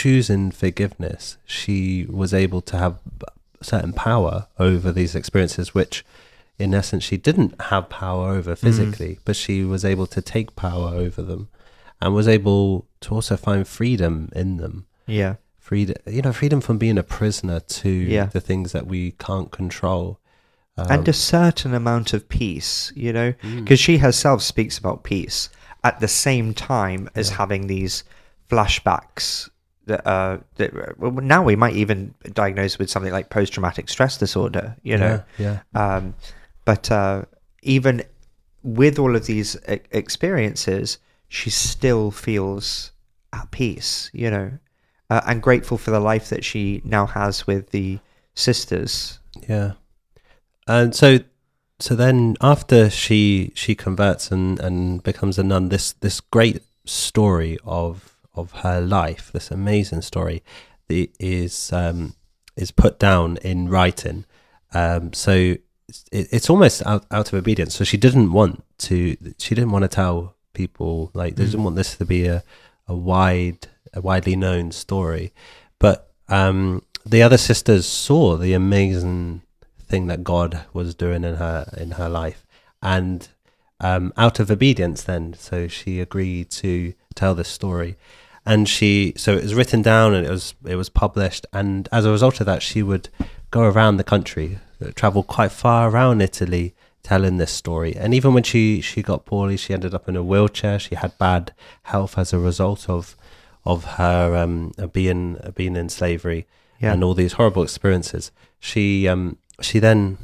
choosing 0.00 0.50
forgiveness, 0.64 1.22
she 1.58 2.06
was 2.20 2.32
able 2.44 2.60
to 2.70 2.76
have 2.84 2.94
certain 3.62 3.92
power 3.92 4.34
over 4.68 4.88
these 4.92 5.14
experiences, 5.20 5.66
which 5.78 6.04
in 6.58 6.74
essence 6.74 7.04
she 7.10 7.16
didn't 7.28 7.52
have 7.72 7.84
power 7.88 8.24
over 8.38 8.52
physically, 8.56 9.12
but 9.26 9.36
she 9.36 9.56
was 9.64 9.82
able 9.92 10.06
to 10.16 10.20
take 10.34 10.48
power 10.56 10.90
over 11.04 11.22
them 11.30 11.42
and 12.00 12.14
was 12.14 12.28
able 12.38 12.86
to 13.04 13.08
also 13.16 13.36
find 13.36 13.66
freedom 13.78 14.14
in 14.42 14.56
them. 14.62 14.86
Yeah. 15.06 15.34
Freedom, 15.60 15.94
you 16.06 16.22
know, 16.22 16.32
freedom 16.32 16.60
from 16.60 16.78
being 16.78 16.98
a 16.98 17.02
prisoner 17.02 17.60
to 17.60 17.88
Yeah. 17.90 18.24
the 18.26 18.40
things 18.40 18.72
that 18.72 18.86
we 18.86 19.12
can't 19.12 19.52
control. 19.52 20.18
Um, 20.76 20.86
and 20.90 21.08
a 21.08 21.12
certain 21.12 21.74
amount 21.74 22.12
of 22.12 22.28
peace, 22.28 22.92
you 22.96 23.12
know, 23.12 23.32
mm, 23.34 23.64
because 23.64 23.78
she 23.78 23.98
herself 23.98 24.42
speaks 24.42 24.78
about 24.78 25.04
peace 25.04 25.50
at 25.84 26.00
the 26.00 26.08
same 26.08 26.54
time 26.54 27.08
as 27.14 27.30
Yeah. 27.30 27.36
having 27.36 27.66
these 27.66 28.02
flashbacks 28.50 29.48
that 29.86 30.06
uh 30.06 30.38
that 30.56 30.98
well, 30.98 31.12
now 31.12 31.42
we 31.42 31.56
might 31.56 31.74
even 31.74 32.14
diagnose 32.32 32.78
with 32.78 32.90
something 32.90 33.12
like 33.12 33.30
post-traumatic 33.30 33.88
stress 33.88 34.16
disorder, 34.18 34.76
you 34.82 34.96
know. 34.96 35.22
yeah, 35.38 35.60
Um, 35.74 36.14
but 36.64 36.90
uh, 36.90 37.24
even 37.62 38.02
with 38.62 38.98
all 38.98 39.14
of 39.16 39.26
these 39.26 39.56
experiences, 39.92 40.98
she 41.28 41.50
still 41.50 42.10
feels 42.10 42.92
at 43.32 43.50
peace, 43.50 44.10
you 44.12 44.30
know, 44.30 44.52
uh, 45.10 45.20
and 45.26 45.42
grateful 45.42 45.76
for 45.76 45.90
the 45.90 46.00
life 46.00 46.30
that 46.30 46.44
she 46.44 46.80
now 46.84 47.04
has 47.04 47.46
with 47.46 47.70
the 47.70 47.98
sisters. 48.34 49.18
Yeah. 49.48 49.72
And 50.66 50.94
so 50.94 51.18
so 51.80 51.96
then 51.96 52.36
after 52.40 52.88
she 52.90 53.52
she 53.54 53.74
converts 53.74 54.30
and 54.30 54.60
and 54.60 55.02
becomes 55.02 55.38
a 55.38 55.42
nun 55.42 55.68
this 55.70 55.92
this 55.94 56.20
great 56.20 56.62
story 56.84 57.58
of 57.64 58.16
of 58.34 58.52
her 58.52 58.80
life 58.80 59.30
this 59.32 59.50
amazing 59.50 60.02
story 60.02 60.42
is 60.88 61.72
um 61.72 62.14
is 62.56 62.70
put 62.70 62.98
down 62.98 63.38
in 63.38 63.68
writing 63.68 64.24
um 64.74 65.12
so 65.12 65.32
it, 65.32 65.58
it's 66.10 66.50
almost 66.50 66.84
out, 66.86 67.06
out 67.10 67.32
of 67.32 67.34
obedience 67.38 67.74
so 67.74 67.84
she 67.84 67.96
didn't 67.96 68.32
want 68.32 68.62
to 68.78 69.16
she 69.38 69.54
didn't 69.54 69.70
want 69.70 69.82
to 69.82 69.88
tell 69.88 70.36
people 70.52 71.10
like 71.14 71.36
they 71.36 71.44
didn't 71.44 71.64
want 71.64 71.76
this 71.76 71.96
to 71.96 72.04
be 72.04 72.26
a 72.26 72.42
a 72.86 72.94
wide 72.94 73.68
a 73.94 74.00
widely 74.00 74.36
known 74.36 74.70
story 74.70 75.32
but 75.78 76.10
um 76.28 76.82
the 77.04 77.22
other 77.22 77.38
sisters 77.38 77.86
saw 77.86 78.36
the 78.36 78.52
amazing 78.52 79.42
thing 79.90 80.06
that 80.06 80.24
God 80.24 80.62
was 80.72 80.94
doing 80.94 81.24
in 81.24 81.36
her 81.36 81.68
in 81.76 81.92
her 81.92 82.08
life, 82.08 82.46
and 82.82 83.28
um, 83.80 84.12
out 84.16 84.38
of 84.38 84.50
obedience, 84.50 85.02
then 85.02 85.34
so 85.34 85.66
she 85.66 86.00
agreed 86.00 86.50
to 86.50 86.94
tell 87.14 87.34
this 87.34 87.48
story, 87.48 87.96
and 88.46 88.68
she 88.68 89.12
so 89.16 89.36
it 89.36 89.42
was 89.42 89.54
written 89.54 89.82
down 89.82 90.14
and 90.14 90.26
it 90.26 90.30
was 90.30 90.54
it 90.64 90.76
was 90.76 90.88
published, 90.88 91.46
and 91.52 91.88
as 91.92 92.04
a 92.04 92.10
result 92.10 92.40
of 92.40 92.46
that, 92.46 92.62
she 92.62 92.82
would 92.82 93.08
go 93.50 93.62
around 93.62 93.96
the 93.96 94.04
country, 94.04 94.58
travel 94.94 95.22
quite 95.22 95.52
far 95.52 95.90
around 95.90 96.20
Italy, 96.20 96.74
telling 97.02 97.38
this 97.38 97.50
story. 97.50 97.96
And 97.96 98.14
even 98.14 98.34
when 98.34 98.44
she 98.44 98.80
she 98.80 99.02
got 99.02 99.24
poorly, 99.24 99.56
she 99.56 99.74
ended 99.74 99.94
up 99.94 100.08
in 100.08 100.16
a 100.16 100.22
wheelchair. 100.22 100.78
She 100.78 100.94
had 100.94 101.18
bad 101.18 101.52
health 101.84 102.16
as 102.16 102.32
a 102.32 102.38
result 102.38 102.88
of 102.88 103.16
of 103.64 103.84
her 103.84 104.36
um, 104.36 104.72
being 104.92 105.38
being 105.54 105.76
in 105.76 105.88
slavery 105.88 106.46
yeah. 106.80 106.92
and 106.92 107.04
all 107.04 107.14
these 107.14 107.34
horrible 107.34 107.62
experiences. 107.62 108.30
She 108.58 109.06
um, 109.06 109.38
she 109.60 109.78
then, 109.78 110.18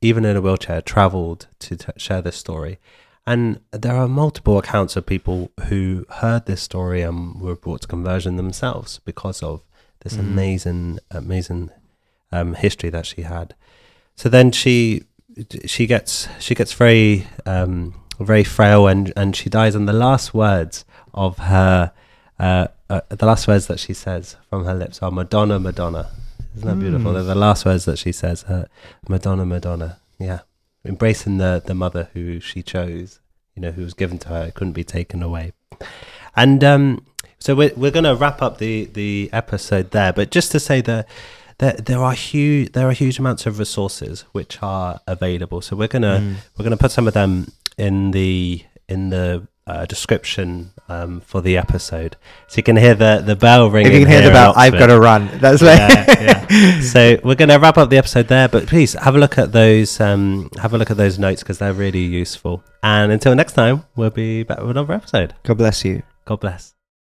even 0.00 0.24
in 0.24 0.36
a 0.36 0.40
wheelchair, 0.40 0.82
travelled 0.82 1.46
to 1.60 1.76
t- 1.76 1.92
share 1.96 2.22
this 2.22 2.36
story. 2.36 2.78
And 3.24 3.60
there 3.70 3.94
are 3.94 4.08
multiple 4.08 4.58
accounts 4.58 4.96
of 4.96 5.06
people 5.06 5.52
who 5.68 6.04
heard 6.10 6.46
this 6.46 6.60
story 6.60 7.02
and 7.02 7.40
were 7.40 7.54
brought 7.54 7.82
to 7.82 7.86
conversion 7.86 8.34
themselves 8.34 8.98
because 9.04 9.44
of 9.44 9.62
this 10.00 10.16
mm. 10.16 10.20
amazing, 10.20 10.98
amazing 11.12 11.70
um, 12.32 12.54
history 12.54 12.90
that 12.90 13.06
she 13.06 13.22
had. 13.22 13.54
So 14.16 14.28
then 14.28 14.50
she 14.50 15.04
she 15.64 15.86
gets 15.86 16.28
she 16.40 16.54
gets 16.54 16.72
very 16.72 17.28
um, 17.46 17.94
very 18.18 18.44
frail 18.44 18.88
and 18.88 19.12
and 19.16 19.36
she 19.36 19.48
dies. 19.48 19.74
And 19.74 19.88
the 19.88 19.92
last 19.92 20.34
words 20.34 20.84
of 21.14 21.38
her 21.38 21.92
uh, 22.38 22.68
uh, 22.88 23.00
the 23.08 23.26
last 23.26 23.46
words 23.46 23.66
that 23.66 23.80
she 23.80 23.94
says 23.94 24.36
from 24.48 24.64
her 24.64 24.74
lips 24.74 25.02
are 25.02 25.10
Madonna, 25.10 25.58
Madonna. 25.58 26.10
Isn't 26.56 26.68
that 26.68 26.76
mm. 26.76 26.80
beautiful? 26.80 27.12
They're 27.12 27.22
the 27.22 27.34
last 27.34 27.64
words 27.64 27.84
that 27.86 27.98
she 27.98 28.12
says. 28.12 28.44
Uh, 28.44 28.66
Madonna, 29.08 29.46
Madonna. 29.46 29.98
Yeah, 30.18 30.40
embracing 30.84 31.38
the 31.38 31.62
the 31.64 31.74
mother 31.74 32.08
who 32.12 32.40
she 32.40 32.62
chose. 32.62 33.20
You 33.54 33.62
know, 33.62 33.70
who 33.70 33.82
was 33.82 33.94
given 33.94 34.18
to 34.20 34.28
her, 34.28 34.50
couldn't 34.50 34.72
be 34.72 34.84
taken 34.84 35.22
away. 35.22 35.52
And 36.34 36.64
um, 36.64 37.06
so 37.38 37.54
we're 37.54 37.72
we're 37.76 37.90
going 37.90 38.04
to 38.04 38.14
wrap 38.14 38.40
up 38.40 38.58
the 38.58 38.86
the 38.86 39.28
episode 39.32 39.90
there. 39.90 40.12
But 40.12 40.30
just 40.30 40.52
to 40.52 40.60
say 40.60 40.80
that. 40.82 41.08
There, 41.58 41.74
there 41.74 42.02
are 42.02 42.14
huge 42.14 42.72
there 42.72 42.88
are 42.88 42.92
huge 42.92 43.20
amounts 43.20 43.46
of 43.46 43.58
resources 43.58 44.22
which 44.32 44.60
are 44.62 45.00
available. 45.06 45.60
So 45.60 45.76
we're 45.76 45.86
gonna 45.86 46.18
mm. 46.20 46.34
we're 46.56 46.64
gonna 46.64 46.78
put 46.78 46.90
some 46.90 47.06
of 47.06 47.14
them 47.14 47.52
in 47.76 48.10
the 48.10 48.64
in 48.88 49.10
the 49.10 49.46
uh, 49.66 49.86
description 49.86 50.72
um, 50.88 51.20
for 51.20 51.40
the 51.40 51.56
episode, 51.56 52.16
so 52.48 52.56
you 52.56 52.62
can 52.62 52.76
hear 52.76 52.94
the 52.94 53.22
the 53.24 53.36
bell 53.36 53.70
ringing. 53.70 53.92
If 53.92 53.98
you 53.98 54.04
can 54.04 54.12
hear 54.12 54.22
the 54.22 54.30
bell, 54.30 54.52
I've 54.56 54.72
got 54.72 54.86
to 54.86 55.00
run. 55.00 55.28
That's 55.38 55.62
yeah, 55.62 56.04
yeah. 56.20 56.80
So 56.80 57.18
we're 57.24 57.34
going 57.34 57.48
to 57.48 57.58
wrap 57.58 57.78
up 57.78 57.90
the 57.90 57.98
episode 57.98 58.28
there, 58.28 58.48
but 58.48 58.66
please 58.66 58.92
have 58.94 59.14
a 59.14 59.18
look 59.18 59.38
at 59.38 59.52
those. 59.52 60.00
Um, 60.00 60.50
have 60.60 60.74
a 60.74 60.78
look 60.78 60.90
at 60.90 60.96
those 60.96 61.18
notes 61.18 61.42
because 61.42 61.58
they're 61.58 61.72
really 61.72 62.04
useful. 62.04 62.62
And 62.82 63.12
until 63.12 63.34
next 63.34 63.52
time, 63.52 63.84
we'll 63.96 64.10
be 64.10 64.42
back 64.42 64.60
with 64.60 64.70
another 64.70 64.94
episode. 64.94 65.34
God 65.44 65.58
bless 65.58 65.84
you. 65.84 66.02
God 66.24 66.40
bless. 66.40 66.74